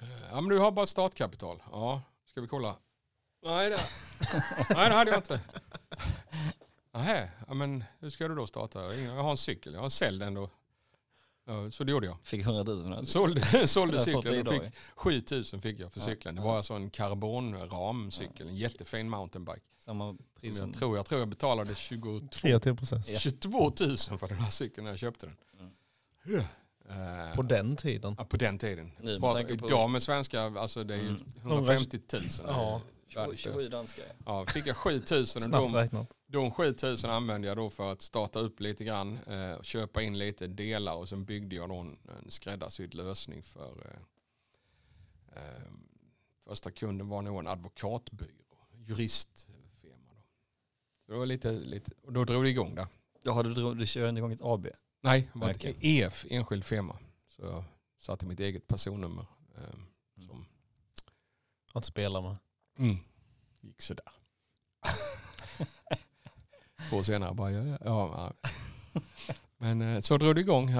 [0.00, 1.62] Eh, Ja, men du har bara ett startkapital.
[1.70, 2.02] Ja,
[2.38, 2.76] ska vi kolla?
[3.44, 3.80] Nej, det,
[4.74, 5.40] Nej, det hade jag inte.
[6.94, 8.94] Nähä, ja, men hur ska du då starta?
[8.94, 10.50] Jag har en cykel, jag har sälj den då.
[11.46, 12.16] Ja, så det gjorde jag.
[12.22, 13.04] Fick 100 000 för den här.
[13.04, 14.62] Sålde, sålde cykeln och fick
[14.94, 16.36] 7000 fick jag för Ja, cykeln.
[16.36, 19.66] Det var alltså en karbonramcykel, en jättefin mountainbike.
[19.78, 20.66] Samma pris som...
[20.66, 23.08] Jag tror, jag tror jag betalade 22, Kreativ process.
[23.08, 23.18] Ja.
[23.18, 25.36] 22 000 för den här cykeln när jag köpte den.
[25.60, 26.44] Mm.
[26.90, 28.14] Eh, På den tiden.
[28.18, 28.92] ja, på den tiden.
[29.00, 31.22] Nu Bara, idag med svenska, alltså det är ju Mm.
[31.42, 32.22] 150 000.
[32.46, 32.80] Ja.
[33.08, 34.02] 27, 27 danska.
[34.26, 36.16] Ja, fick jag 7000 och de, räknat.
[36.26, 40.46] de 7000 använde jag då för att starta upp lite grann, eh, köpa in lite
[40.46, 43.70] delar och sen byggde jag då en, en skräddarsydd lösning för
[45.32, 45.62] eh, eh,
[46.46, 48.28] första kunden var nog en advokatbyrå,
[48.86, 50.10] juristfirma.
[50.14, 50.22] Då.
[51.06, 52.86] Så det var lite, lite, och då drog det igång där.
[53.22, 54.66] Jaha, du, drog- du körde igång ett AB?
[55.00, 55.64] Nej, det var ett.
[55.80, 56.98] EF, enskild firma.
[57.26, 57.64] Så jag
[57.98, 59.26] satte mitt eget personnummer.
[59.56, 59.62] Eh,
[60.26, 60.46] som
[61.72, 62.36] Att spela med.
[62.78, 62.96] mm,
[63.60, 64.04] gick sådär.
[66.90, 68.32] Två år senare bara, ja, ja.
[69.58, 70.74] Men eh, så drog det igång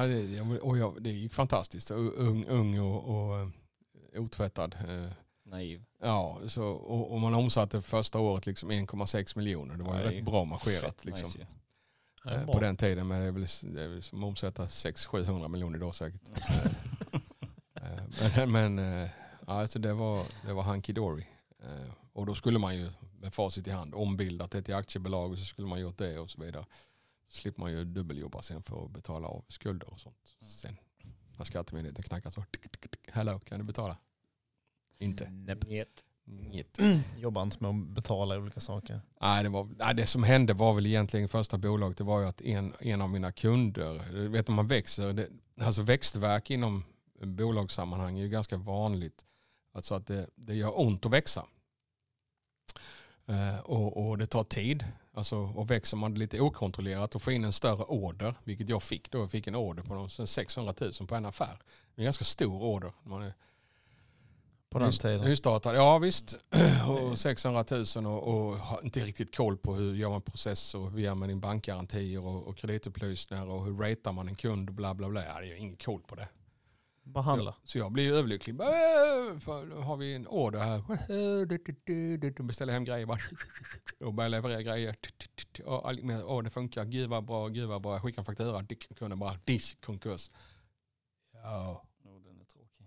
[0.63, 1.91] och jag, det gick fantastiskt.
[1.91, 3.49] Ung, ung och, och eh,
[4.23, 4.75] otvättad.
[4.89, 5.11] eh,
[5.45, 5.85] Naiv.
[6.03, 9.77] Ja, så, och, och man omsatte första året liksom 1,6 miljoner.
[9.77, 11.05] Det var ju rätt bra marscherat.
[11.05, 11.27] Liksom.
[11.27, 11.45] nice ju.
[12.27, 13.07] Eh, på den tiden.
[13.09, 16.21] Men det är väl, det är väl som att omsätta 600-700 miljoner idag säkert.
[17.83, 19.09] Eh, men men eh,
[19.47, 21.25] ja, alltså det var, det var hunky dory.
[21.63, 25.39] Eh, Och då skulle man ju med facit i hand ombildat det till aktiebolag och
[25.39, 26.65] så skulle man gjort det och så vidare.
[27.29, 30.37] Så slipper man ju dubbeljobba sen för att betala av skulder och sånt.
[30.49, 30.77] Sen
[31.37, 32.45] när skattemyndigheten knackar så.
[32.51, 33.99] tick, tick, tick, Hello, kan du betala?
[34.99, 35.31] Inte.
[35.67, 36.05] Njet.
[36.29, 36.79] Inget.
[37.19, 39.01] Jobbar inte med att betala olika saker.
[39.21, 41.99] Nej, det, var, nej, det som hände var väl egentligen första bolaget.
[41.99, 45.29] Det var ju att en, en av mina kunder, du vet när man växer, det,
[45.61, 46.85] alltså växtverk inom
[47.23, 49.25] bolagssammanhang är ju ganska vanligt.
[49.73, 51.45] Alltså att det, det gör ont att växa.
[53.27, 54.85] Eh, och, och det tar tid.
[55.12, 59.11] Alltså, och växer man lite okontrollerat och får in en större order, vilket jag fick
[59.11, 59.19] då.
[59.19, 61.59] Jag fick en order på någon 600 000 på en affär.
[61.95, 62.93] En ganska stor order.
[63.03, 63.35] Man är,
[64.71, 65.21] På den Just- tiden.
[65.21, 66.37] Nystartad, ja visst.
[66.89, 67.65] Och 600
[67.97, 71.15] 000 och, och har inte riktigt koll på hur gör man process och hur gör
[71.15, 75.09] man in bankgarantier och, och kreditupplysningar och hur ratear man en kund och bla bla
[75.09, 75.25] bla.
[75.25, 76.29] Ja, det är ingen koll på det.
[77.03, 77.55] Bara handla.
[77.65, 78.61] Så, jag blir ju överlycklig.
[78.61, 78.67] "Äh,
[79.41, 82.43] För har vi en order här.
[82.43, 83.19] Beställer hem grejer bara.
[84.07, 84.97] Och börjar leverera grejer.
[86.25, 86.85] Och det funkar.
[86.85, 87.93] Gud vad bra, gud vad bra.
[87.93, 88.63] Jag skickar en faktura.
[88.63, 90.31] Dick, Kunden bara, dish, konkurs.
[91.33, 92.87] Ja, Oh, den är tråkig.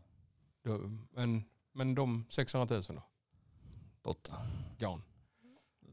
[0.64, 0.78] då,
[1.16, 3.04] men, men de 600 000 då?
[4.04, 4.34] Borta.
[4.80, 5.02] Gone.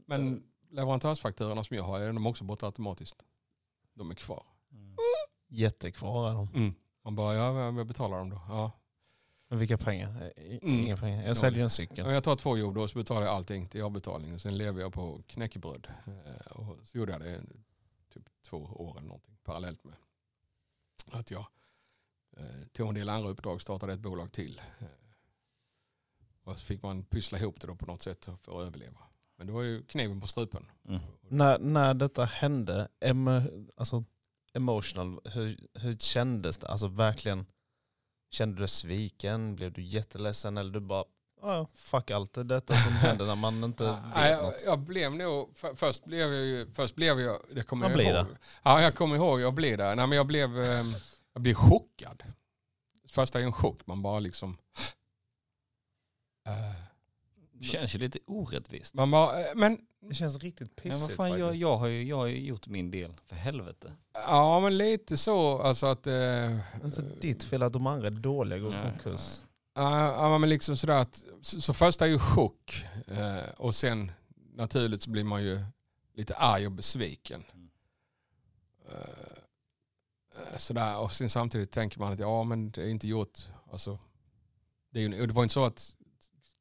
[0.05, 3.23] Men leverantörsfakturorna som jag har, är de också borta automatiskt?
[3.93, 4.43] De är kvar.
[4.71, 4.95] Mm.
[5.47, 6.75] Jättekvar är de.
[7.03, 8.41] Man bara, ja, jag betalar dem då.
[8.47, 8.71] Ja.
[9.47, 10.33] Men vilka pengar?
[10.39, 10.79] I- Mm.
[10.79, 11.27] Inga pengar.
[11.27, 12.05] Jag säljer en cykel.
[12.05, 14.33] Ja, Jag tar två jobb då så betalar jag allting till avbetalning.
[14.33, 15.87] Och sen lever jag på knäckebröd.
[16.05, 17.41] Eh, Och så gjorde jag det
[18.13, 19.95] typ två år eller någonting parallellt med
[21.11, 21.45] att jag
[22.37, 24.61] eh, tog en del andra uppdrag, startade ett bolag till.
[26.49, 28.99] Och så fick man pyssla ihop det då på något sätt för att överleva.
[29.37, 30.65] Men det var ju kniven på strupen.
[30.87, 31.01] Mm.
[31.29, 33.27] När, när detta hände, em,
[33.77, 34.03] alltså
[34.53, 36.67] emotional, hur, hur kändes det?
[36.67, 37.45] Alltså verkligen,
[38.31, 39.55] kände du dig sviken?
[39.55, 40.57] Blev du jätteledsen?
[40.57, 41.03] Eller du bara,
[41.41, 44.63] ja fuck allt det detta som händer när man inte vet jag, något.
[44.65, 48.05] jag blev nog, för, först blev jag ju, först blev jag, det kommer jag blir
[48.05, 48.25] ihåg.
[48.25, 48.37] det.
[48.63, 49.95] Ja, jag kommer ihåg, jag blev där.
[49.95, 50.85] Nej, men jag blev, eh,
[51.33, 52.23] jag blev chockad.
[53.09, 54.57] Första är en chock, man bara liksom...
[56.49, 56.75] Eh,
[57.53, 58.93] Det känns ju lite orättvist.
[58.93, 61.61] man bara, eh, men, Det känns riktigt Men vad pissigt fan, jag, faktiskt.
[61.61, 63.93] jag, har ju, jag har ju gjort min del, för helvete.
[64.13, 66.07] ja men lite så, alltså att...
[66.07, 69.41] Eh, Alltså, ditt fel att de andra är dåliga går i Nej, konkurs.
[69.75, 74.11] Ja, men liksom sådär att, så, så först är ju chock eh, och sen
[74.53, 75.61] naturligt så blir man ju
[76.15, 77.43] lite arg och besviken.
[77.53, 77.69] Mm.
[78.87, 83.39] Eh, sådär, och sen samtidigt tänker man att ja men det är inte gjort.
[83.71, 83.99] Alltså,
[84.91, 85.95] det, är ju, det var inte så att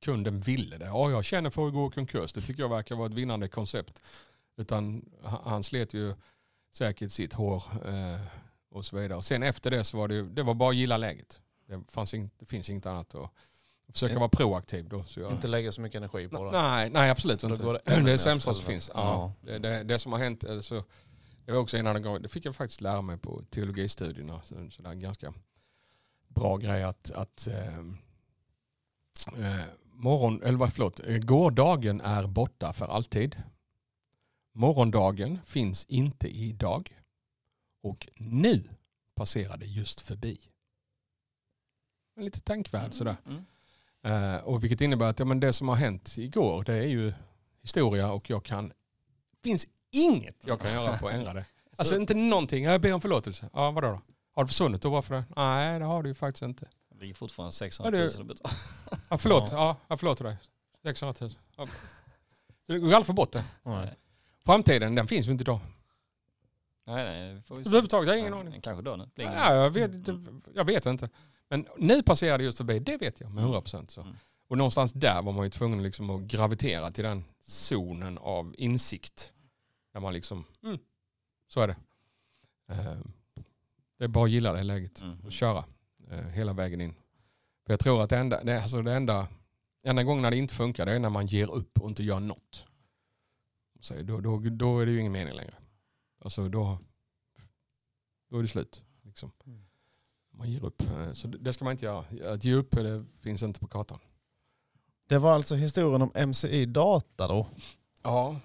[0.01, 0.85] kunden ville det.
[0.87, 2.33] Ja jag känner för att gå i konkurs.
[2.33, 4.03] Det tycker jag verkar vara ett vinnande koncept.
[4.57, 6.15] Utan han, slet ju
[6.73, 8.21] säkert sitt hår eh,
[8.71, 9.17] och så vidare.
[9.17, 11.41] Och sen efter det så var det, det var bara att gilla läget.
[11.67, 13.31] Det, fanns in, det finns inget annat att
[13.93, 15.05] försöka In- vara proaktiv då.
[15.05, 16.51] Så jag, Inte lägga så mycket energi på det.
[16.63, 17.63] nej, nej absolut inte.
[17.63, 18.91] Det, det är det sämsta som finns.
[18.95, 19.35] Ja.
[19.47, 19.59] Ja.
[19.59, 20.85] Det, det, som har hänt, eller så,
[21.45, 24.41] det var också en annan gång, det fick jag faktiskt lära mig på teologistudierna.
[24.45, 25.35] Så, så det är en ganska
[26.29, 27.79] bra grej att, att eh,
[29.39, 29.65] eh,
[29.99, 33.43] morgon, eller förlåt, eh, gårdagen är borta för alltid.
[34.55, 36.95] Morgondagen finns inte idag.
[37.83, 38.69] Och nu
[39.15, 40.39] passerade just förbi.
[42.21, 43.17] Lite tänkvärd sådär.
[43.27, 43.45] Mm.
[44.03, 47.13] Eh, och vilket innebär att ja, men det som har hänt igår det är ju
[47.63, 51.47] historia och jag kan, det finns inget jag kan göra på att ändra det.
[51.77, 53.51] Alltså inte någonting, jag ber om förlåtelse.
[53.53, 54.01] Ja vadå då?
[54.35, 54.91] Har det försvunnit då?
[54.91, 55.25] Varför det?
[55.37, 56.69] Nej det har det ju faktiskt inte.
[56.99, 58.55] Det ligger fortfarande 600 Ja, 000 det- att betala.
[59.11, 59.77] Ja, förlåt, ja.
[59.89, 60.37] jag förlåter dig.
[60.83, 61.31] 600 000.
[61.57, 61.69] Ja.
[62.67, 63.45] Det går aldrig få bort det.
[63.63, 63.95] Nej.
[64.45, 65.61] Framtiden den finns ju inte idag.
[66.87, 67.69] Nej, nej, vi får vi se.
[67.69, 68.61] Överhuvudtaget, jag har ingen Ja, aning.
[68.61, 69.09] Kanske då nu.
[69.15, 70.19] Blir ingen- Ja, jag, vet, inte-
[70.55, 71.09] jag vet inte.
[71.49, 73.97] Men nu passerade just förbi, det vet jag med 100 procent.
[73.97, 74.17] Mm.
[74.49, 79.33] Och någonstans där var man ju tvungen liksom att gravitera till den zonen av insikt.
[79.93, 80.79] Där man liksom, mm,
[81.49, 81.77] så är det.
[82.69, 82.97] Eh,
[83.99, 85.21] Det är bara att gilla det läget Mm.
[85.25, 85.65] och köra
[86.11, 86.95] hela vägen in.
[87.67, 89.29] För jag tror att det enda, det, alltså det enda,
[89.83, 92.21] enda gången när det inte funkar det är när man ger upp och inte gör
[92.21, 92.65] något.
[93.81, 95.55] Så då, då, då är det ju ingen mening längre.
[96.21, 96.79] Alltså då,
[98.31, 98.83] då är det slut.
[99.03, 99.33] Liksom.
[99.47, 99.65] Mm.
[100.31, 100.83] Man ger upp.
[100.83, 102.33] Eh, Så det det ska man inte göra.
[102.33, 103.99] Att ge upp det finns inte på kartan.
[105.07, 107.47] Det var alltså historien om MCI Data då.
[108.03, 108.41] Ja,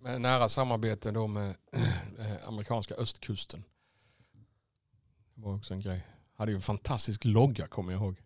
[0.00, 1.56] med nära samarbete då med
[2.18, 3.64] eh, amerikanska östkusten.
[5.34, 6.06] Det var också en grej.
[6.38, 8.16] Hade ju en fantastisk logga kommer jag ihåg.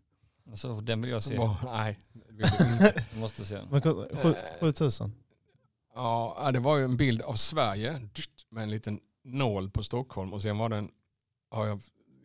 [0.50, 1.38] Alltså, den vill jag se.
[1.38, 3.04] Var, nej, det vill jag inte.
[3.10, 3.68] Jag måste se den.
[3.70, 5.12] Men kost- sju- 7000.
[5.94, 8.08] Ja, det var ju en bild av Sverige
[8.48, 10.90] med en liten nål på Stockholm och sen var den,
[11.50, 11.80] har jag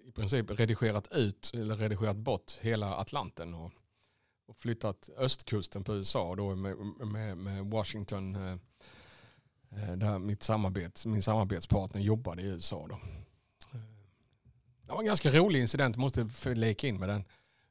[0.07, 3.71] i princip redigerat ut eller redigerat bort hela Atlanten och,
[4.47, 6.75] och flyttat östkusten på USA då med,
[7.07, 8.51] med, med Washington eh,
[9.71, 12.99] eh, där mitt samarbets, min samarbetspartner jobbade i USA då.
[14.87, 17.23] Eh, Det var en ganska rolig incident, måste leka in med den.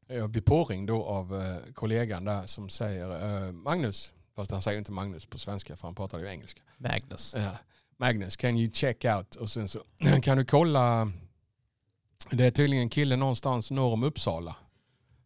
[0.08, 4.78] Jag blir påringd då av eh, kollegan där som säger eh, Magnus, fast han säger
[4.78, 6.60] inte Magnus på svenska för han pratar ju engelska.
[6.78, 7.34] Magnus.
[7.38, 7.50] Ja.
[7.96, 9.34] Magnus, can you check out?
[9.34, 9.80] Och sen så
[10.22, 11.12] kan du kolla.
[12.30, 14.56] Det är tydligen en kille någonstans norr om Uppsala.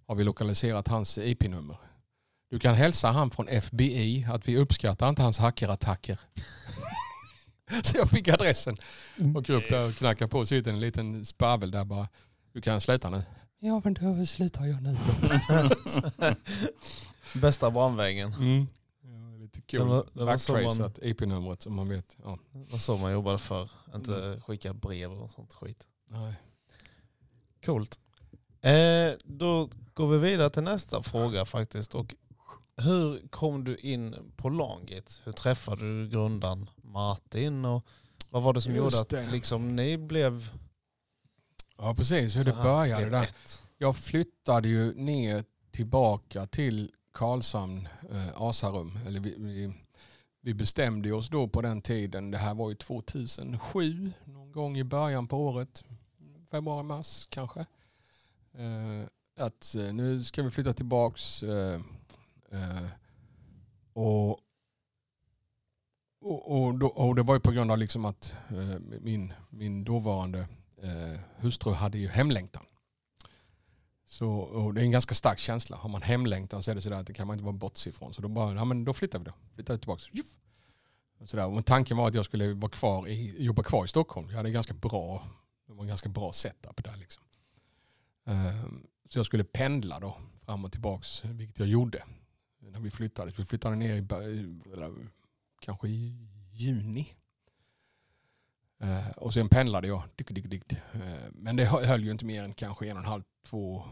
[0.06, 1.76] Har vi lokaliserat hans IP-nummer.
[2.50, 6.20] Du kan hälsa han från FBI att vi uppskattar inte hans hackerattacker.
[7.84, 8.76] så jag fick adressen.
[9.36, 10.46] Åker upp där och knackar på.
[10.46, 12.08] Sitter en liten spavel där bara.
[12.52, 13.22] Du kan sluta nu.
[13.58, 14.96] Ja men då slutar jag nu.
[17.40, 18.32] Bästa brandväggen.
[18.34, 18.66] Mm.
[19.02, 19.88] Ja, lite Det cool.
[19.88, 20.24] var- det
[21.02, 22.16] IP-numret som man vet.
[22.24, 22.38] Ja.
[22.52, 23.70] Det var så man jobbade för.
[23.94, 25.86] Inte skicka brev och sånt skit.
[26.10, 26.34] Nej.
[27.64, 28.00] Coolt.
[28.60, 31.94] Eh, då går vi vidare till nästa fråga faktiskt.
[31.94, 32.14] Och
[32.76, 35.20] hur kom du in på Longit?
[35.24, 37.64] Hur träffade du grundaren Martin?
[37.64, 37.86] Och
[38.30, 40.50] vad var det som Just gjorde att liksom, ni blev...
[41.78, 43.22] Ja precis, hur det började där.
[43.22, 43.62] ett?
[43.78, 48.98] Jag flyttade ju ner tillbaka till Karlshamn, eh, Asarum.
[49.06, 49.72] Eller vi, vi,
[50.40, 54.84] vi bestämde oss då på den tiden, det här var ju 2007, någon gång i
[54.84, 55.84] början på året,
[56.50, 57.60] februari, mars kanske.
[58.52, 59.06] Eh,
[59.44, 61.42] att eh, nu ska vi flytta tillbaks.
[61.42, 61.80] Eh,
[62.50, 62.86] eh,
[63.92, 64.38] och,
[66.20, 69.84] och, och, då, och det var ju på grund av liksom att eh, min, min
[69.84, 70.38] dåvarande
[70.82, 72.66] eh, hustru hade ju hemlängtan.
[74.06, 75.76] Så, och det är en ganska stark känsla.
[75.76, 78.14] Har man hemlängtan så är det sådär att det kan man inte vara bortse ifrån.
[78.14, 79.32] Så då bara, ja men då flyttar vi då.
[79.54, 80.02] Flyttar vi tillbaka.
[81.24, 81.46] Sådär.
[81.46, 84.30] Och tanken var att jag skulle vara kvar i, jobba kvar i Stockholm.
[84.30, 85.22] Jag hade ganska bra,
[85.66, 87.22] det var en ganska bra setup där liksom.
[88.26, 88.64] Eh,
[89.08, 92.04] så jag skulle pendla då fram och tillbaks, vilket jag gjorde
[92.60, 93.32] när vi flyttade.
[93.36, 94.00] Vi flyttade ner i,
[95.60, 97.14] kanske i juni.
[98.82, 100.02] Eh, och sen pendlade jag.
[100.16, 100.72] Dick, dick, dick.
[100.72, 100.78] Eh,
[101.32, 103.84] men det hö- höll ju inte mer än kanske en och en halv, två,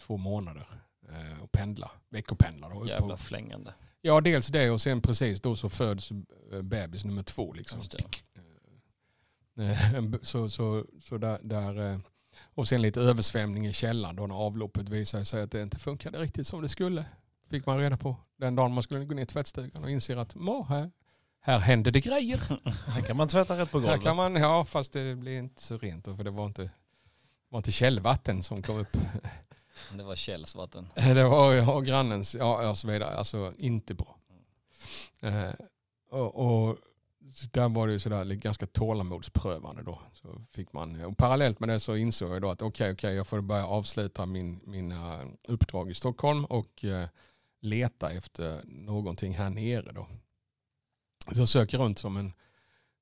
[0.00, 0.80] två månader.
[1.08, 2.68] Eh, och pendla, veckopendla.
[2.68, 3.74] Då, Jävla flängande.
[4.00, 6.10] ja dels det och sen precis då så föds
[6.52, 7.52] eh, bebis nummer två.
[7.52, 7.80] Liksom.
[7.90, 7.96] Det.
[9.62, 11.98] Eh, Så, så, så där, där, eh,
[12.42, 16.18] Och sen lite översvämning i källaren då när avloppet visade sig att det inte funkade
[16.18, 17.04] riktigt som det skulle.
[17.54, 20.34] Fick man reda på den dagen man skulle gå ner i tvättstugan och inser att
[20.68, 20.90] här,
[21.40, 22.40] här hände det grejer.
[22.86, 24.02] Här kan man tvätta rätt på Här golvet.
[24.02, 26.70] kan man, ja fast det blev inte så rent då, för det var inte,
[27.48, 28.96] var inte källvatten som kom upp.
[29.92, 30.88] Det var källsvatten.
[30.94, 33.16] Det var ja, grannens, ja och så vidare.
[33.16, 34.16] Alltså inte bra.
[35.20, 35.50] Eh,
[36.10, 36.78] och, och
[37.50, 39.98] där var det ju sådär lite ganska tålamodsprövande då.
[40.12, 43.26] Så fick man, och parallellt med det så insåg jag då att okej, okej, jag
[43.26, 47.08] får börja avsluta min, mina uppdrag i Stockholm och eh,
[47.64, 50.08] leta efter någonting här nere då.
[51.32, 52.32] Så jag söker runt som en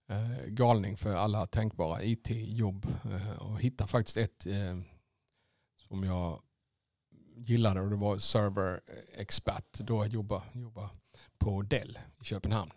[0.08, 4.78] eh, galning för alla tänkbara IT-jobb eh, och hittar faktiskt ett eh,
[5.88, 6.42] som jag
[7.36, 8.80] gillade och det var server
[9.14, 10.88] expert då jag jobbade, jobbade
[11.38, 12.72] på Dell i Köpenhamn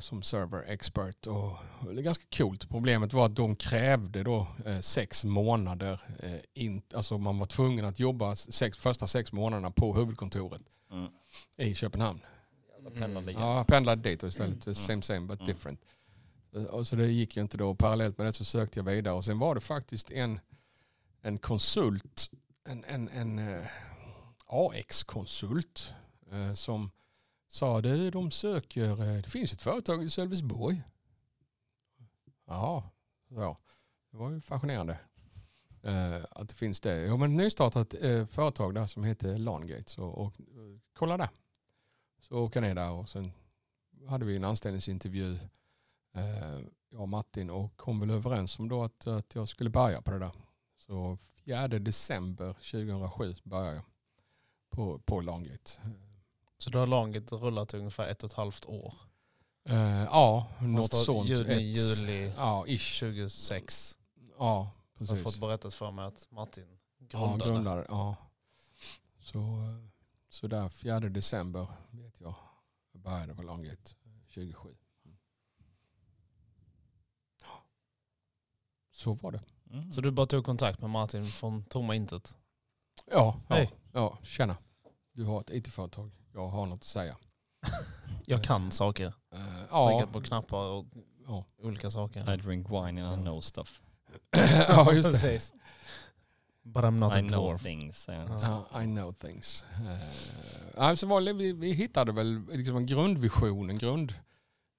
[0.00, 1.52] som server expert och
[1.92, 2.68] det är ganska coolt.
[2.68, 7.84] Problemet var att de krävde då eh, sex månader, eh, in, alltså man var tvungen
[7.84, 11.08] att jobba sex, första sex månaderna på huvudkontoret Mm.
[11.56, 12.20] i Köpenhamn.
[12.94, 13.38] Pendlarliga.
[13.40, 14.66] Ja, jag pendlade dit och istället.
[14.66, 14.74] Mm.
[14.74, 15.46] Same same but Mm.
[15.46, 15.80] different.
[16.70, 17.74] Och så det gick ju inte då.
[17.74, 20.40] Parallellt med det så sökte jag vidare och sen var det faktiskt en,
[21.22, 22.30] en konsult,
[22.68, 23.66] en, en, en eh,
[24.46, 25.94] AX-konsult
[26.32, 26.90] eh, som
[27.50, 30.82] sa du de söker, eh, det finns ett företag i Sölvesborg.
[32.46, 32.90] Ja,
[33.28, 33.56] så.
[34.10, 34.98] det var ju fascinerande.
[35.82, 37.06] Eh, att det finns det.
[37.06, 39.90] Jo men nystartat eh, företag där som heter Langate.
[39.90, 41.28] Så, och, eh, kolla där.
[42.20, 43.32] Så åker jag ner där och sen
[44.08, 45.38] hade vi en anställningsintervju.
[46.14, 46.60] Eh,
[46.90, 50.10] jag och Martin och kom väl överens om då att, att jag skulle börja på
[50.10, 50.32] det där.
[50.78, 53.84] Så 4 december 2007 började jag
[54.70, 55.70] på, på Langate.
[56.60, 58.94] Så då har laget rullat ungefär ett och ett halvt år.
[59.68, 61.28] Eh, ja, något Något sånt.
[61.28, 62.80] Juni, Ett- juli Ja, ish.
[62.94, 63.98] 26.
[64.16, 65.22] Ja, Jag har precis.
[65.22, 66.78] fått berättat för mig att Martin
[67.12, 67.86] Ja, grundade.
[67.88, 68.16] Ja.
[69.22, 69.58] Så,
[70.28, 72.34] så där 4 december vet jag.
[72.92, 73.90] Började på Langate
[74.28, 74.74] 27.
[77.42, 77.62] Ja.
[78.90, 79.42] Så var det.
[79.70, 79.92] Mm.
[79.92, 82.36] Så du bara tog kontakt med Martin från tomma intet?
[83.10, 83.72] Ja, ja, Hej.
[83.92, 84.56] ja tjena.
[85.12, 86.10] Du har ett IT-företag.
[86.34, 87.16] Jag har något att säga.
[88.26, 89.06] Jag kan saker.
[89.34, 89.40] Eh,
[89.70, 89.88] Ja.
[89.90, 90.86] Trycka på knappar och
[91.26, 91.44] ja.
[91.62, 92.34] olika saker.
[92.34, 93.82] I drink wine and I know stuff.
[94.68, 95.10] ja, just det.
[95.12, 95.52] Precis.
[96.62, 97.62] But I'm not I a know dwarf.
[97.62, 98.08] things.
[98.08, 98.68] Ja.
[98.82, 99.64] I know things.
[99.80, 104.14] Uh, alltså var, vi, vi hittade väl liksom en grundvision, en grund,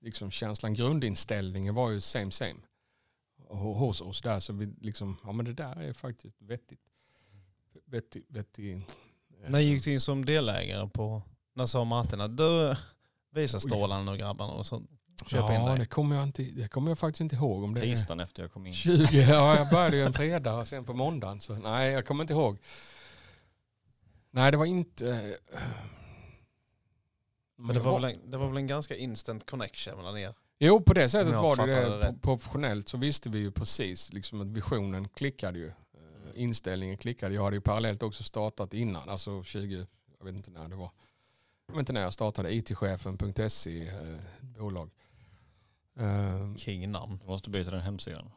[0.02, 2.60] liksom känslan, grundinställningen var ju same same
[3.50, 4.40] hos oss där.
[4.40, 6.80] Så vi liksom, ja men det där är faktiskt vettigt.
[7.86, 8.74] Vettig, vettig.
[8.76, 11.22] eh, När gick du in som delägare på,
[11.54, 12.76] när sa Martin att du
[13.34, 14.84] visar stålarna och grabbarna och så
[15.28, 15.80] köpa in Ja, dig?
[15.80, 17.64] det kommer, jag inte, det kommer jag faktiskt inte ihåg.
[17.64, 18.74] Om det är Tisdagen efter jag kom in.
[18.74, 21.42] 20, ja jag började ju en fredag och sen på måndagen.
[21.42, 22.58] Så nej, jag kommer inte ihåg.
[24.32, 25.10] Nej, det var inte...
[25.54, 25.60] eh,
[27.68, 30.34] För det var, väl en, det var väl en ganska instant connection mellan er?
[30.60, 31.90] Jo, på det sättet var det, det.
[32.08, 32.22] rätt.
[32.22, 35.68] Professionellt så visste vi ju precis liksom att visionen klickade ju.
[35.68, 35.74] Eh,
[36.36, 37.36] Inställningen klickade.
[37.36, 39.88] Jag hade ju parallellt också startat innan, alltså 20,
[40.20, 40.92] jag vet inte när det var.
[41.72, 44.18] Jag vet inte när jag startade itchefen.se eh,
[44.60, 44.90] bolag.
[46.00, 47.20] Eh, King namn.
[47.22, 48.32] Du måste byta den hemsidan.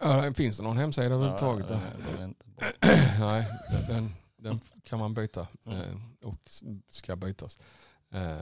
[0.00, 1.66] äh, finns det någon hemsida överhuvudtaget?
[1.70, 1.80] Ja,
[2.18, 2.34] den.
[3.20, 3.46] Nej,
[3.88, 5.80] den, den kan man byta Mm.
[5.80, 5.96] eh,
[6.28, 6.50] och
[6.88, 7.58] ska bytas.
[8.10, 8.36] Eh,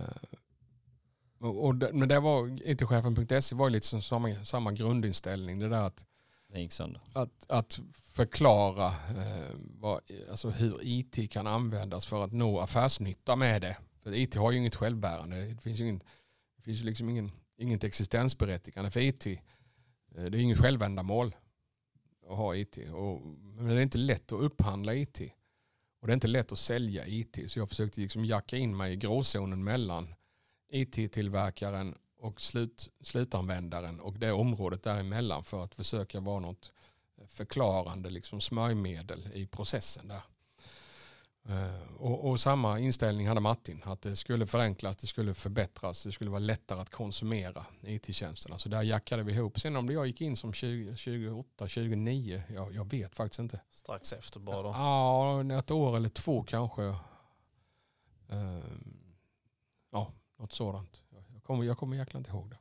[1.41, 5.59] och, och, det- men det var itchefen.se var ju lite som samma, samma grundinställning.
[5.59, 6.07] Det där att,
[6.57, 7.01] den gick sönder.
[7.13, 7.81] att, att
[8.13, 13.77] förklara eh, vad, alltså hur IT kan användas för att nå affärsnytta med det.
[14.03, 15.37] För IT har ju inget självbärande.
[15.37, 16.03] Det finns ju ingen,
[16.57, 19.27] det finns ju liksom ingen, inget existensberättigande för IT.
[19.27, 19.35] Eh,
[20.15, 21.37] det är inget självändamål
[22.29, 22.79] att ha IT.
[22.93, 25.21] Och, men det är inte lätt att upphandla IT.
[26.01, 27.39] Och det är inte lätt att sälja IT.
[27.47, 30.15] Så jag försökte liksom jacka in mig i gråzonen mellan
[30.73, 36.73] IT-tillverkaren och slut, slutanvändaren och det området däremellan för att försöka vara något
[37.29, 40.23] förklarande liksom smörjmedel i processen där.
[41.49, 46.13] Eh, Och, och samma inställning hade Martin, att det skulle förenklas, det skulle förbättras, det
[46.13, 48.59] skulle vara lättare att konsumera IT-tjänsterna.
[48.59, 49.61] Så där jackade vi ihop.
[49.61, 53.61] Sen om det jag gick in som 20, 28, 29, jag, jag vet faktiskt inte.
[53.71, 54.69] Strax efter bara då.
[54.69, 56.83] Ja, ett år eller två kanske.
[58.29, 58.59] Eh,
[59.91, 61.01] Ja, något sådant.
[61.47, 62.59] Jag kommer, jag kommer jäkla inte ihåg det.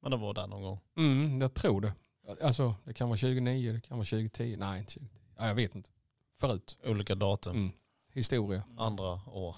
[0.00, 0.78] Men det var där någon gång.
[0.96, 1.94] Mm, jag tror det.
[2.42, 4.56] Alltså, det kan vara 2009, det kan vara 2010.
[4.58, 5.08] Nej, inte 2010.
[5.36, 5.90] Ja, jag vet inte.
[6.36, 6.78] Förut.
[6.84, 7.56] Olika datum.
[7.56, 7.72] Mm.
[8.12, 8.62] Historia.
[8.76, 9.56] Andra år.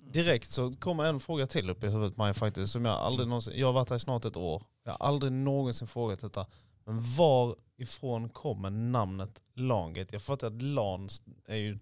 [0.00, 2.72] Direkt så kommer en fråga till upp i huvudet på mig faktiskt.
[2.72, 4.62] Som jag aldrig någonsin, jag har varit här i snart ett år.
[4.82, 6.46] Jag har aldrig någonsin frågat detta.
[6.84, 10.14] Men varifrån kommer namnet LANgate?
[10.14, 11.08] Jag fattar att LAN
[11.46, 11.78] är ju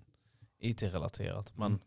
[0.59, 1.53] IT-relaterat.
[1.57, 1.81] Men Mm.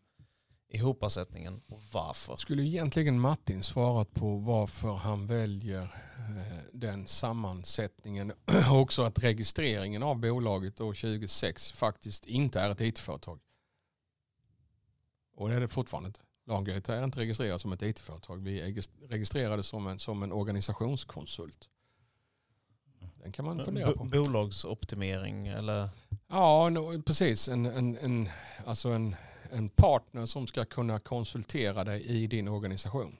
[0.70, 2.36] Ihopsättningen och varför?
[2.36, 8.32] Skulle egentligen Martin svarat på varför han väljer eh, den sammansättningen.
[8.70, 13.40] Också att registreringen av bolaget år 2006 faktiskt inte är ett IT-företag.
[15.36, 16.20] Och det är det fortfarande inte.
[16.46, 18.42] Langate är inte registrerat som ett IT-företag.
[18.42, 21.68] Vi är registrerade som en, som en organisationskonsult.
[23.22, 24.04] Den kan man fundera på.
[24.04, 25.88] Bolagsoptimering eller?
[26.28, 27.48] Ja, no, precis.
[27.48, 28.28] En, en, en,
[28.66, 29.16] alltså en,
[29.52, 33.16] en partner som ska kunna konsultera dig i din organisation.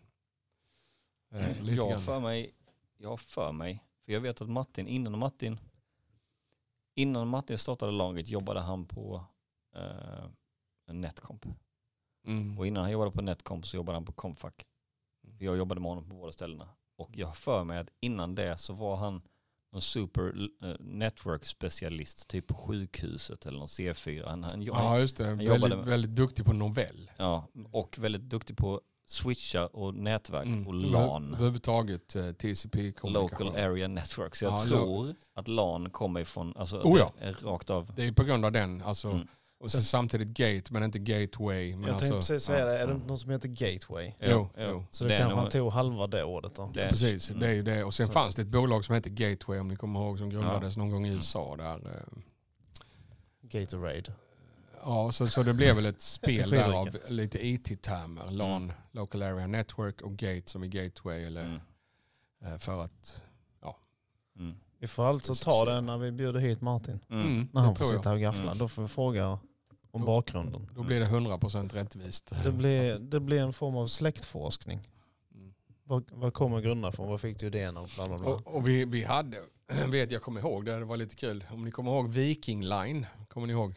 [1.32, 2.54] Eh, lite Jag har för mig,
[2.96, 5.58] jag har för mig, för jag vet att Martin, innan Martin,
[6.94, 9.24] innan Martin startade laget jobbade han på
[9.76, 10.24] eh,
[10.92, 11.46] Netcomp.
[12.26, 12.58] Mm.
[12.58, 14.54] Och innan han jobbade på Netcomp så jobbade han på Comfac.
[15.38, 16.68] Jag jobbade med honom på båda ställena.
[16.96, 19.22] Och jag har för mig att innan det så var han
[19.72, 24.28] någon super eh, network specialist, typ på sjukhuset eller någon C4.
[24.28, 25.24] Han, han, Ja, just det.
[25.30, 27.10] jobbade Väldigt, med- väldigt duktig på novell.
[27.16, 30.66] ja, och väldigt duktig på switcha och nätverk Mm.
[30.68, 31.34] och LAN.
[31.34, 32.92] Överhuvudtaget eh, TCP.
[33.02, 34.36] Local Area Network.
[34.36, 37.12] Så jag Ja, tror att LAN kommer ifrån, alltså Oh ja.
[37.18, 37.92] det är rakt av.
[37.96, 38.82] Det är på grund av den.
[38.82, 39.26] Alltså, Mm.
[39.60, 41.76] Och så samtidigt gate men inte gateway.
[41.76, 42.96] Men Jag tänkte alltså, precis säga det, är det ja.
[42.96, 44.12] inte något som heter gateway?
[44.20, 44.84] Jo, jo.
[44.90, 46.70] Så det, Det kanske han tog halva det ordet då.
[46.74, 47.40] det Precis, mm.
[47.40, 47.84] det är ju det.
[47.84, 50.30] Och sen Så- fanns det ett bolag som hette Gateway om ni kommer ihåg som
[50.30, 51.56] grundades någon gång i USA.
[51.56, 52.22] Där, eh,
[53.42, 54.12] Gatorade.
[54.84, 58.30] ja, så, så det blev väl ett spel där av lite IT-termer.
[58.30, 61.24] LAN, Local Area Network och Gate som i Gateway.
[61.24, 61.60] Eller, Mm.
[62.44, 63.22] eh, för att,
[64.38, 64.54] Mm.
[64.78, 67.00] Vi får alltså ta det när vi bjuder hit Martin.
[67.10, 67.26] Mm.
[67.26, 68.42] mm, När han får sitta och gaffla.
[68.42, 68.58] Mm.
[68.58, 69.38] Då får vi fråga
[69.90, 70.68] om Då- bakgrunden.
[70.74, 72.32] Då blir det 100% rättvist.
[72.44, 74.88] Det blir, det blir en form av släktforskning.
[75.34, 75.54] Mm.
[75.84, 77.08] Vad, vad kommer grunderna från?
[77.08, 78.28] Vad fick du idén och bla bla bla.
[78.28, 79.38] Och, och vi, vi hade,
[79.88, 81.44] vet jag kommer ihåg det, det var lite kul.
[81.50, 83.74] Om ni kommer ihåg Viking Line, kommer ni ihåg?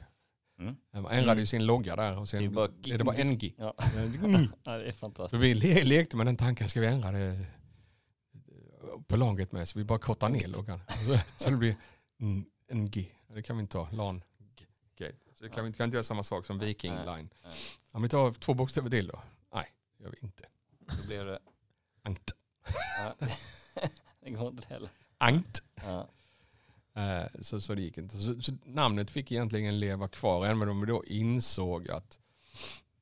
[0.59, 0.75] Mm.
[0.93, 3.53] Man ändrade ju sin logga där och Det är sen bara- blev det bara NG.
[3.57, 3.73] Ja.
[4.63, 5.43] Ja, det är fantastiskt.
[5.43, 7.45] Vi le lekte med den tanken, ska vi ändra det
[9.07, 9.67] på laget med?
[9.67, 10.79] Så vi bara kortar ner loggan.
[11.07, 11.75] Så, så det blir
[12.73, 13.11] NG.
[13.35, 13.87] Det kan vi inte ta.
[13.91, 14.23] LAN.
[14.59, 14.65] G-
[14.97, 15.17] Gate.
[15.43, 16.95] Så kan vi inte, kan inte göra samma sak som Viking.
[17.05, 17.29] Line.
[17.91, 19.21] Om vi tar två bokstäver till då?
[19.53, 20.43] Nej, det gör vi inte.
[20.79, 21.39] Då blev det...
[22.03, 22.31] Angt.
[22.97, 23.27] Ja.
[24.21, 24.89] det går inte heller.
[25.17, 25.63] Angt.
[25.75, 26.07] Ja.
[27.01, 28.17] Eh, Så, så det gick inte.
[28.17, 32.19] Så, så namnet fick egentligen leva kvar, även om vi då insåg att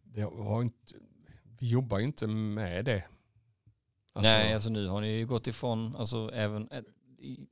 [0.04, 0.96] det var inte,
[1.60, 3.04] vi jobbar ju inte med det.
[4.14, 6.70] Alltså, Nej, alltså nu har ni ju gått ifrån, alltså även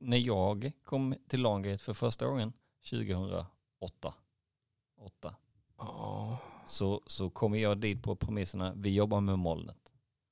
[0.00, 2.52] när jag kom till Langate för första gången
[2.90, 4.14] 2008,
[5.00, 5.34] 8,
[5.78, 9.76] ja, så, så kom jag dit på premisserna, vi jobbar med molnet.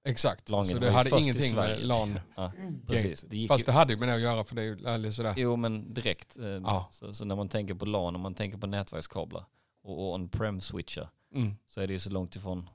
[0.04, 2.52] exakt, Langate så var det hade ingenting med LAN Ja,
[2.86, 3.20] precis.
[3.20, 5.10] Det Fast ju, det hade ju med det att göra för det är ju eller
[5.10, 5.34] sådär.
[5.36, 6.36] jo men direkt.
[6.36, 6.88] eh, Ja.
[6.92, 9.44] Så, så när man tänker på LAN och man tänker på nätverkskablar
[9.82, 11.54] och, on-prem switchar Mm.
[11.66, 12.68] så är det ju så långt ifrån.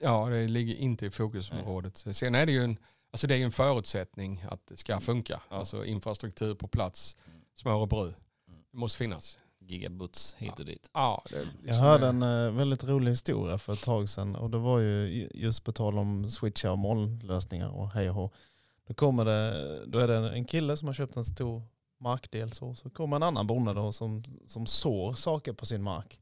[0.00, 1.96] Ja, det ligger inte i fokusområdet.
[1.96, 2.76] Sen är det ju en,
[3.10, 5.40] alltså det är en förutsättning att det ska funka.
[5.50, 5.56] Ja.
[5.56, 7.40] Alltså infrastruktur på plats, Mm.
[7.54, 8.14] smör och bröd.
[8.48, 8.60] Mm.
[8.72, 9.38] Det måste finnas.
[9.68, 10.90] Gigabuts hit och dit.
[10.94, 14.36] Ja, det är Jag liksom hörde en eh, väldigt rolig historia för ett tag sedan
[14.36, 18.14] och det var ju ju- just på tal om switchar och molnlösningar och hej och
[18.14, 18.30] hå.
[18.86, 21.62] Då, kommer det, då är det en kille som har köpt en stor
[22.00, 26.20] markdel så, så kommer en annan bonde då som, som sår saker på sin mark.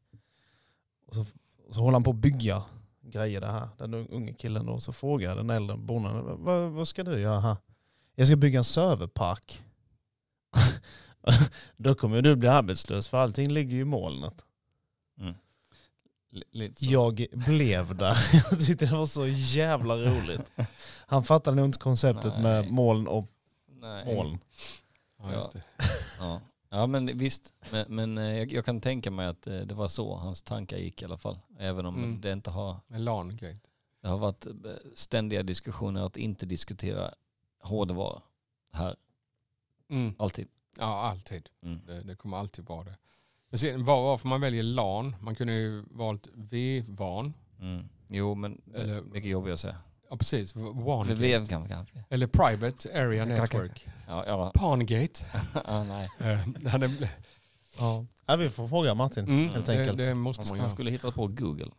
[1.07, 1.27] Och så,
[1.71, 2.63] så håller han på att bygga
[3.01, 4.81] grejer det här, den unge killen då.
[4.81, 7.57] Så frågar den äldre bonden, vad, vad ska du göra här?
[8.15, 9.63] Jag ska bygga en serverpark.
[11.77, 14.45] då kommer du bli arbetslös för allting ligger ju i molnet.
[15.21, 15.35] Mm.
[16.33, 16.93] L- lite så.
[16.93, 18.17] Jag blev där.
[18.51, 20.53] Jag tyckte det var så jävla roligt.
[21.07, 22.43] Han fattade nog inte konceptet Nej.
[22.43, 23.31] med moln och
[23.81, 24.15] Nej.
[24.15, 24.39] moln.
[25.19, 25.63] Ja, just det.
[26.19, 26.41] Ja.
[26.71, 29.89] ja men visst, men, men eh, jag, jag kan tänka mig att eh, det var
[29.89, 31.39] så hans tankar gick i alla fall.
[31.59, 32.21] Även om Mm.
[32.21, 33.39] det inte har, Med LAN
[34.03, 34.53] det har varit eh,
[34.95, 37.15] ständiga diskussioner att inte diskutera
[37.63, 38.23] hårdvara
[38.73, 38.97] här.
[39.91, 40.15] Mm.
[40.19, 40.49] Alltid.
[40.79, 41.49] Ja, alltid.
[41.63, 41.81] Mm.
[41.87, 42.97] Det, det kommer alltid vara det.
[43.51, 47.35] Men sen, var, varför man väljer LAN, man kunde ju valt V-VAN.
[47.61, 47.89] Mm.
[48.09, 49.77] Jo men Eller- mycket jobbigt att säga.
[50.11, 50.55] Ja, precis.
[50.55, 51.07] WAN.
[51.07, 52.05] För VM kan kanske.
[52.11, 53.25] Eller Private Area.
[53.25, 53.89] Network.
[54.09, 54.53] Ja, ja.
[54.55, 55.27] Pangate.
[55.67, 56.09] ja, nej.
[56.19, 57.11] Eh, det
[57.79, 58.07] Ja.
[58.27, 59.99] Ja, vi får fråga Martin mm, helt det, enkelt.
[59.99, 60.75] det måste Han, man han göra.
[60.75, 61.71] skulle hitta på Google.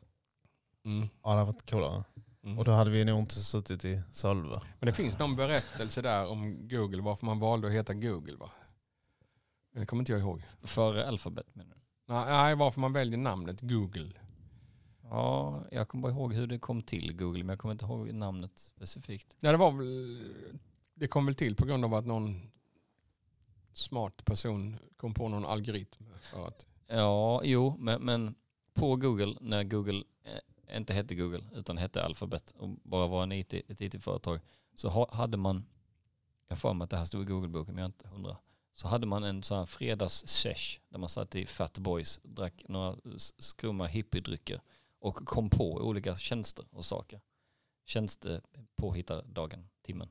[0.85, 1.07] Mm.
[1.23, 2.03] Ja, det hade varit coolare.
[2.43, 2.57] Mm.
[2.59, 4.53] Och då hade vi nog inte suttit i Sölve.
[4.79, 8.49] Men det finns någon berättelse där om Google, varför man valde att heta Google va?
[9.71, 10.43] Det kommer inte jag ihåg.
[10.61, 11.81] Före alfabet menar du?
[12.13, 14.11] Nej, nej, varför man väljer namnet Google.
[15.03, 18.13] Ja, jag kommer bara ihåg hur det kom till Google men jag kommer inte ihåg
[18.13, 19.35] namnet specifikt.
[19.39, 20.23] Ja, det var väl
[20.93, 22.51] det kom väl till på grund av att någon
[23.73, 28.35] smart person kom på någon algoritm för att Ja, jo, men, men
[28.73, 33.31] på Google, när Google eh, inte hette Google utan hette Alphabet och bara var en
[33.31, 34.39] IT, ett IT-företag
[34.75, 35.65] så ha, hade man,
[36.47, 38.37] jag får mig att det här stod i Google-boken men jag är inte hundra,
[38.77, 42.97] så hade man en sån här fredagssesh där man satt i Fat Boys, drack några
[43.37, 44.61] skumma hippiedrycker
[44.99, 47.21] och kom på olika tjänster och saker.
[47.85, 50.09] Tjänstepåhittardagen, timmen.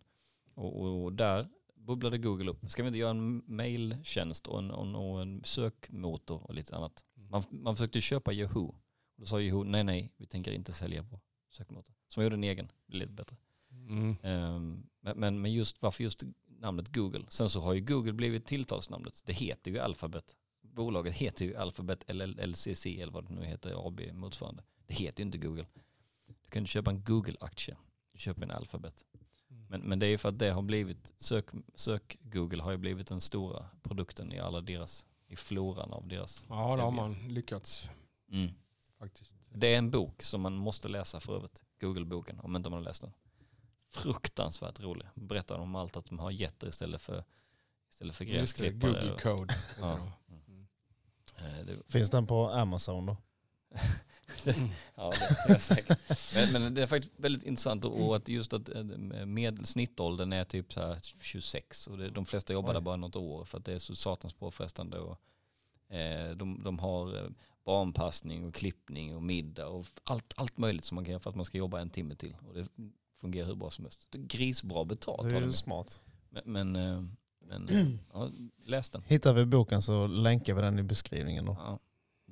[0.55, 2.71] Och, och, och där bubblade Google upp.
[2.71, 7.05] Ska vi inte göra en mailtjänst och en, och, en sökmotor och lite annat?
[7.15, 8.69] Man, man försökte köpa Yahoo.
[8.69, 11.95] Och då sa Yahoo, nej nej, vi tänker inte sälja vår sökmotor.
[12.09, 13.37] Så man gjorde en egen, det blev lite bättre.
[13.71, 14.17] mm,
[15.01, 16.23] men, men, men just varför just
[16.61, 17.25] namnet Google?
[17.29, 19.23] Sen så har ju Google blivit tilltalsnamnet.
[19.27, 20.35] Det heter ju Alphabet.
[20.63, 24.63] Bolaget heter ju Alphabet eller LCC eller vad det nu heter, AB motsvarande.
[24.87, 25.67] Det heter ju inte Google.
[26.27, 27.77] Du kan inte köpa en Google-aktie.
[28.13, 29.05] Du köper en Alphabet.
[29.69, 32.77] Men, men det är ju för att det har blivit, sök, sök Google har ju
[32.77, 36.45] blivit den stora produkten i alla deras, i floran av deras.
[36.49, 37.91] ja, det har man lyckats
[38.31, 38.51] Mm.
[38.99, 39.37] faktiskt.
[39.55, 41.63] Det är en bok som man måste läsa för övrigt.
[41.81, 43.13] Google-boken, om inte man har läst den.
[43.91, 45.07] Fruktansvärt rolig.
[45.15, 47.25] Berättar om allt att de har getter istället för,
[47.91, 48.93] istället för Just det, gräsklippare.
[48.93, 49.55] Google Code.
[49.81, 50.13] Ja.
[50.27, 50.53] det.
[50.53, 50.67] Mm.
[51.39, 53.17] Eh, det, Finns den på Amazon då?
[54.95, 55.13] ja,
[55.47, 55.99] det är säkert.
[56.35, 60.45] Men, men det är faktiskt väldigt intressant och att just att eh, med, snittåldern är
[60.45, 62.75] typ så här 26 och det, de flesta jobbar Oj.
[62.75, 65.21] där bara något år för att det är så satans påfrestande och
[65.97, 67.31] eh, de, de har eh,
[67.65, 71.37] barnpassning och klippning och middag och allt, allt möjligt som man kan göra för att
[71.37, 72.69] man ska jobba en timme till och det
[73.21, 74.09] fungerar hur bra som helst.
[74.11, 76.03] Det är grisbra betalt Det har är de ju smart.
[76.31, 77.03] Men, men, eh,
[77.41, 78.31] men eh, ja,
[78.65, 79.03] läs den.
[79.07, 81.57] Hittar vi boken så länkar vi den i beskrivningen då.
[81.59, 81.79] Ja.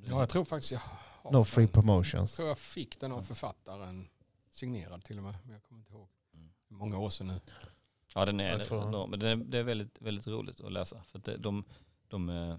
[0.07, 0.79] Ja, jag tror faktiskt jag
[1.21, 1.45] har No den.
[1.45, 2.35] free Jag promotions.
[2.35, 4.07] tror jag fick den av författaren
[4.49, 5.35] signerad till och med.
[5.43, 6.07] Men jag kommer inte ihåg.
[6.33, 6.49] Mm.
[6.67, 7.39] Många år sedan nu.
[8.13, 11.03] Ja den är, Jag får- men det är, det är väldigt, väldigt roligt att läsa.
[11.07, 11.63] För att de,
[12.07, 12.55] de, eh,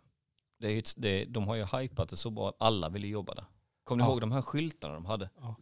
[0.58, 3.44] det är, ju de har ju hypat det så bra alla ville jobba där.
[3.84, 4.12] Kommer ni Ja.
[4.12, 5.30] ihåg de här skyltarna de hade?
[5.40, 5.56] Ja.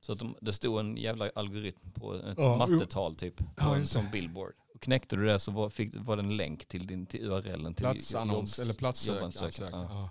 [0.00, 3.36] Så att de, det stod en jävla algoritm på ett Ja, mattetal typ.
[3.36, 3.86] På Ja, en det.
[3.86, 4.52] sån billboard.
[4.74, 7.74] Och knäckte du det så var, fick, var det en länk till din till URLen
[7.74, 9.14] till Platsannons eller platssök.
[9.14, 9.46] jobbansökan.
[9.74, 9.80] ansökan.
[9.82, 10.00] Ja.
[10.02, 10.10] Ja.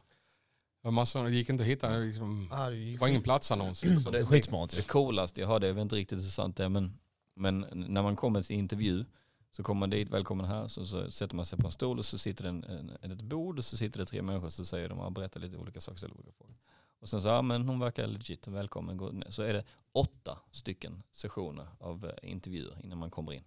[0.84, 1.90] Ja, massor, det gick inte att hitta.
[1.90, 3.84] Det, liksom, Ah, det det var ingen platsannons.
[3.86, 4.16] Liksom.
[4.16, 4.70] är skitsmart.
[4.76, 6.94] Det coolaste jag hörde, jag vet inte riktigt hur sant det är, men,
[7.36, 9.06] men när man kommer till intervju
[9.52, 12.06] så kommer man dit, välkommen här, så, så sätter man sig på en stol och
[12.06, 12.64] så sitter det en,
[13.02, 15.58] en, ett bord och så sitter det tre människor så säger de, och berättar lite
[15.58, 16.56] olika saker, ställer olika frågor.
[17.00, 19.30] Och sen så, ja men hon verkar legit, välkommen, gå ner.
[19.30, 23.44] Så är det åtta stycken sessioner av eh, intervjuer innan man kommer in.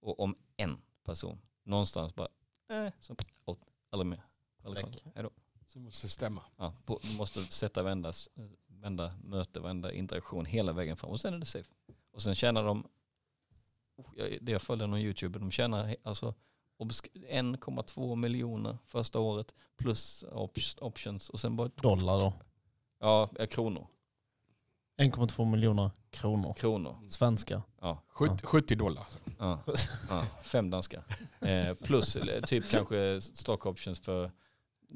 [0.00, 2.28] Och om en person någonstans bara,
[2.70, 4.22] eh, så, åt, aldrig mer.
[4.64, 4.84] Aldrig.
[5.14, 5.30] Hejdå.
[5.66, 6.42] Så det måste stämma.
[6.56, 8.12] Ja, på, måste sätta varenda,
[8.66, 11.70] varenda möte, varenda interaktion hela vägen fram och sen är det safe.
[12.12, 12.86] Och sen tjänar de,
[13.96, 16.34] oh, jag- det jag följer någon YouTube, de tjänar alltså
[16.78, 22.32] obsk- 1,2 miljoner första året plus op- options och sen bara Dollar då.
[23.00, 23.86] Ja, ja, kronor.
[25.00, 26.54] 1,2 miljoner kronor.
[26.54, 26.96] Kronor.
[27.08, 27.62] Svenska.
[27.80, 29.06] Ja, 70, 70 dollar.
[29.38, 29.60] ja,
[30.08, 31.04] ja fem danska.
[31.40, 34.30] Eh, plus eller, typ kanske stock options för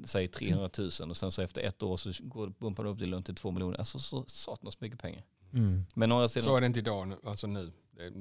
[0.04, 3.22] säg 300 000 och sen så efter ett år så går, bumpar det upp till
[3.22, 3.78] till 2 miljoner.
[3.78, 5.24] Alltså så satans mycket pengar.
[5.52, 5.84] Mm.
[5.94, 7.72] Men andra sidan, Så är det inte idag, nu- alltså nu.
[7.90, 8.12] Det är,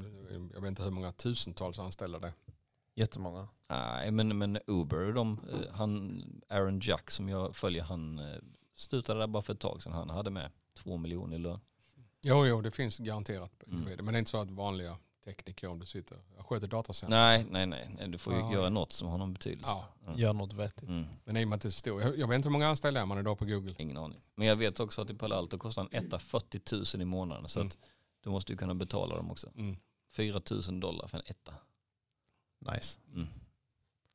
[0.53, 2.33] jag vet inte hur många tusentals anställda det är.
[2.95, 3.47] Jättemånga.
[3.69, 8.37] Nej, men, men Uber, de, eh, han, Aaron Jack som jag följer, han eh,
[8.77, 9.93] slutade där bara för ett tag sedan.
[9.93, 11.59] Han hade med två miljoner i lön.
[12.21, 13.51] Jo, jo, det finns garanterat.
[13.67, 13.79] Mm.
[13.83, 17.17] Men det är inte så att vanliga tekniker om du sitter, jag sköter datacenter.
[17.17, 18.07] Nej, nej, nej.
[18.07, 18.53] Du får ju Ja.
[18.53, 19.69] göra något som har någon betydelse.
[19.71, 19.87] Ja.
[20.07, 20.19] Mm.
[20.19, 20.89] Gör något vettigt.
[20.89, 21.05] Mm.
[21.23, 23.05] Men i och med att det står, jag, jag vet inte hur många anställda är
[23.05, 23.75] man idag på Google.
[23.77, 24.21] Ingen aning.
[24.35, 27.47] Men jag vet också att i Palo Alto kostar en etta 40 000 i månaden.
[27.49, 27.67] Så Mm.
[27.67, 27.77] att
[28.23, 29.49] du måste ju kunna betala dem också.
[29.55, 29.77] Mm.
[30.11, 31.53] 4 000 dollar för en etta.
[32.73, 32.99] Nice.
[33.13, 33.27] Mm.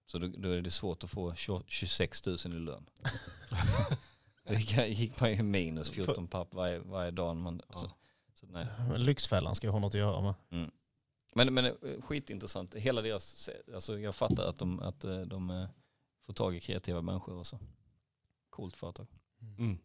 [0.06, 2.86] Så då, då är det svårt att få 20 26 000 i lön.
[4.76, 7.36] det gick- man ju minus 14 papp varje, varje dag.
[7.36, 7.78] Man, Ja.
[7.78, 7.90] så,
[8.34, 8.66] så nej.
[8.88, 10.70] Men Lyxfällan ska ju ha något att göra med.
[11.34, 11.72] Men, men eh,
[12.02, 12.74] skitintressant.
[12.74, 15.68] Hela deras, alltså jag fattar att de, att eh, de eh,
[16.26, 17.58] får tag i kreativa människor också.
[18.50, 19.06] Coolt företag.
[19.58, 19.78] Mm.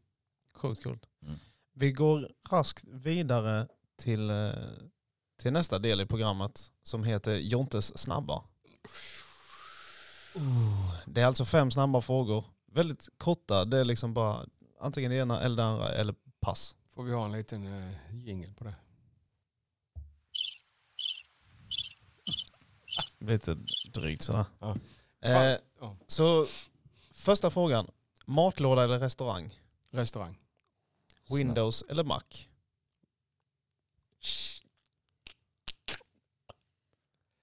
[0.53, 1.05] Sjukt coolt.
[1.23, 1.35] Mm.
[1.73, 4.31] Vi går raskt vidare till,
[5.37, 8.43] till nästa del i programmet som heter Jontes snabba.
[11.05, 12.45] Det är alltså fem snabba frågor.
[12.77, 13.65] Väldigt korta.
[13.65, 14.45] Det är liksom bara
[14.79, 16.75] antingen det ena eller det andra eller pass.
[16.93, 18.75] Får vi ha en liten uh, jingel på det?
[23.19, 23.57] Lite
[23.93, 24.45] drygt sådär.
[24.59, 24.75] Ja.
[25.21, 25.57] Eh.
[25.79, 25.97] Ja.
[26.07, 26.45] så
[27.11, 27.91] första frågan.
[28.25, 29.59] Matlåda eller restaurang?
[29.89, 30.37] Restaurang.
[31.29, 32.23] Windows eller Mac?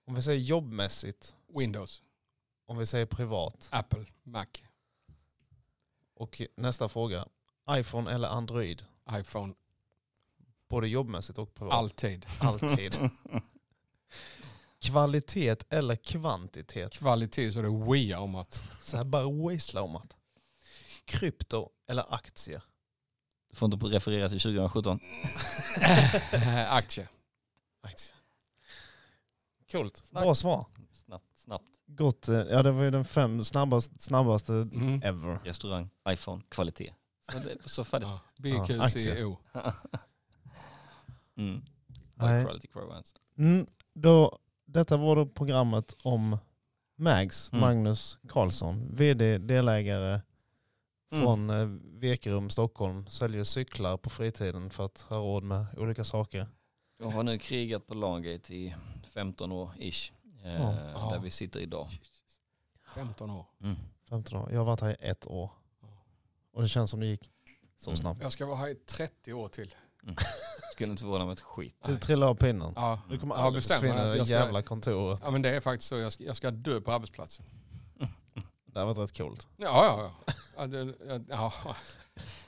[0.07, 2.03] Om vi säger jobbmässigt, Windows,
[2.67, 3.69] om vi säger privat.
[3.73, 4.47] Apple, Mac,
[6.15, 7.27] Och nästa fråga,
[7.71, 8.85] iPhone eller Android?
[9.11, 9.55] iPhone.
[10.69, 11.75] Både jobbmässigt och privat.
[11.75, 12.27] Alltid.
[12.41, 12.99] Alltid.
[14.81, 16.93] Kvalitet eller kvantitet?
[16.93, 18.63] Kvalitet så det wear om att.
[18.83, 20.17] Så här bara whistla om att.
[21.05, 22.63] Krypto eller aktier?
[23.51, 25.01] Du får inte referera till 2017.
[26.69, 27.09] Aktie.
[27.81, 28.17] Aktier.
[29.71, 29.97] Coolt.
[29.97, 30.23] Snack.
[30.23, 30.67] Bra svar.
[31.87, 32.29] Gott.
[32.29, 35.01] eh, Ja det var ju den fem snabbast, snabbaste Mm.
[35.05, 35.39] ever.
[35.45, 36.95] Restaurang, iPhone, kvalitet.
[37.33, 38.09] Så, det, så färdigt.
[38.09, 38.21] Ja.
[38.39, 39.37] BQCO.
[41.37, 41.63] Mm.
[42.15, 42.37] Nej.
[42.39, 43.15] High quality programs.
[43.39, 46.39] Mm, då, detta var då programmet om
[46.97, 47.61] Mags, Mm.
[47.61, 50.21] Magnus Karlsson, vd, delägare
[51.13, 51.25] Mm.
[51.25, 51.67] från eh,
[52.01, 53.07] Vekerum, Stockholm.
[53.07, 56.47] Säljer cyklar på fritiden för att ha råd med olika saker.
[56.99, 58.75] Jag har nu krigat på Langate i
[59.13, 60.13] 15 år ish.
[60.45, 60.63] Eh,
[60.95, 61.09] Ja.
[61.13, 61.89] Där vi sitter idag.
[62.95, 63.47] 15 år.
[63.63, 63.77] Mm.
[64.09, 64.53] 15 år.
[64.53, 65.51] Jag har varit här i ett år.
[66.53, 67.31] Och det känns som det gick
[67.77, 67.97] så Mm.
[67.97, 68.23] snabbt.
[68.23, 69.75] Jag ska vara här i 30 år till.
[70.73, 71.77] Skulle inte förvåna mig ett skit.
[71.87, 72.73] Du trillar av pinnen.
[72.77, 74.63] Ja, Du kommer jag har aldrig bestämt mig försvinna i att det jag ska, jävla
[74.63, 75.21] kontoret.
[75.25, 75.97] ja, men det är faktiskt så.
[75.99, 77.47] Jag ska, jag ska dö på arbetsplatsen.
[78.67, 79.49] Det har varit rätt coolt.
[79.57, 80.35] Ja, ja, ja.
[80.57, 80.95] ja, det,
[81.29, 81.77] ja, ja.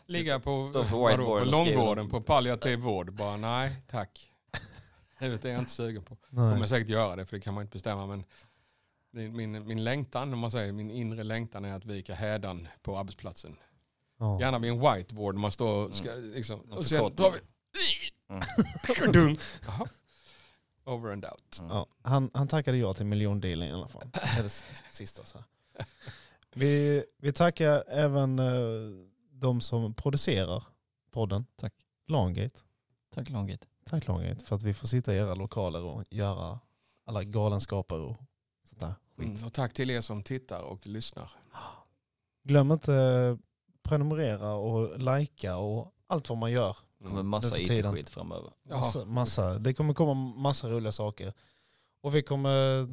[0.07, 0.85] Ligga på, vadå,
[1.17, 3.13] på långvården på palliativ vård.
[3.15, 4.33] Bara nej, tack.
[5.19, 6.17] Det vet jag är inte sugen på.
[6.31, 6.53] Nej.
[6.55, 8.25] kommer säkert göra det för det kan man inte bestämma men
[9.11, 12.99] det- min, min längtan, om man säger, min inre längtan är att vika hädan på
[12.99, 13.57] arbetsplatsen.
[14.19, 14.41] Ja.
[14.41, 17.39] Gärna vid en whiteboard man står och ska liksom, En och sen drar vi...
[18.29, 19.37] Mm.
[20.85, 21.59] Over and out.
[21.61, 21.71] Mm.
[21.71, 24.03] Ja, han, han tackade ja till miljondealen i alla fall.
[24.13, 24.49] Det är
[24.93, 25.25] sista.
[25.25, 25.39] Så.
[26.55, 30.65] Vi, vi tackar även eh, de som producerar
[31.11, 31.47] podden.
[31.57, 31.73] Tack.
[32.09, 32.59] Langate.
[33.15, 33.67] Tack Langate.
[33.91, 36.61] Tack Langate för att vi får sitta i era lokaler och göra
[37.07, 38.17] alla galenskaper och
[38.69, 39.29] sånt där skit.
[39.29, 41.31] Mm, och tack till er som tittar och lyssnar.
[42.45, 43.39] Glöm inte
[43.83, 46.77] prenumerera och likea och allt vad man gör.
[46.99, 47.29] kommer Mm.
[47.29, 47.59] massa.
[47.59, 48.53] IT-skit framöver.
[48.71, 49.59] Massa, massa.
[49.59, 51.33] Det kommer komma massa roliga saker.
[52.01, 52.87] Och vi kommer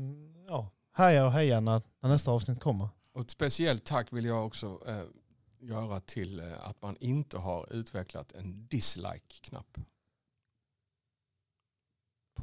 [0.47, 2.89] ja, härja och heja när, när nästa avsnitt kommer.
[3.13, 5.03] Och ett speciellt tack vill jag också eh,
[5.59, 9.77] göra till eh, att man inte har utvecklat en dislike-knapp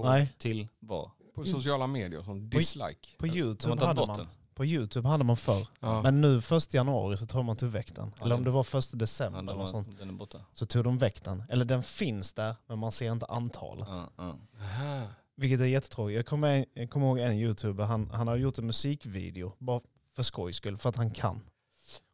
[0.02, 0.32] På, Nej.
[0.38, 1.10] Till vad?
[1.34, 3.08] på sociala medier som dislike.
[3.18, 4.26] På De har YouTube, tagit hade bort man, den.
[4.54, 5.66] på YouTube hade man förr.
[5.80, 6.02] Ja.
[6.02, 8.12] Men nu först januari så tror man tog väck den.
[8.18, 10.38] Ja, Eller om det- var första Ja, december den, eller var, sånt, den är borta.
[10.52, 11.42] Så tog de väck den.
[11.48, 13.88] Eller den finns där men man ser inte antalet.
[13.90, 15.02] Ja, ja.
[15.36, 16.16] Vilket är jättetråkigt.
[16.16, 19.80] Jag kommer, jag kommer ihåg en youtuber, han, han hade gjort en musikvideo bara
[20.16, 21.40] för skojs skull, för att han kan.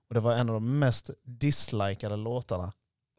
[0.09, 2.73] Och det var en av de mest dislikade låtarna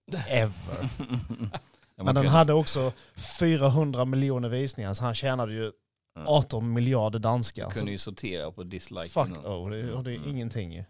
[0.27, 0.89] ever.
[1.97, 2.91] Ja, Men den hade också
[3.39, 5.71] 400 miljoner visningar så han tjänade ju
[6.15, 6.23] ja.
[6.27, 7.61] 18 miljarder danska.
[7.63, 9.45] Man Så kunde ju sortera på dislike fuck innan.
[9.45, 10.29] oh, det, och det är Mm.
[10.29, 10.83] ingenting ju.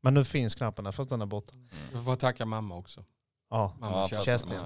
[0.00, 1.54] Men nu finns knappen där fast den är borta.
[1.54, 1.68] Mm.
[1.92, 3.04] Jag får tacka mamma också.
[3.50, 4.58] Ja, Mamma Ja, Kerstin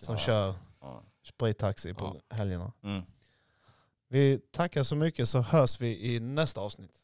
[0.00, 1.02] som Ja, kör Ja.
[1.24, 2.72] sprittaxi på helgerna.
[2.82, 3.02] Mm.
[4.08, 6.96] Vi tackar så mycket så hörs vi i nästa avsnitt.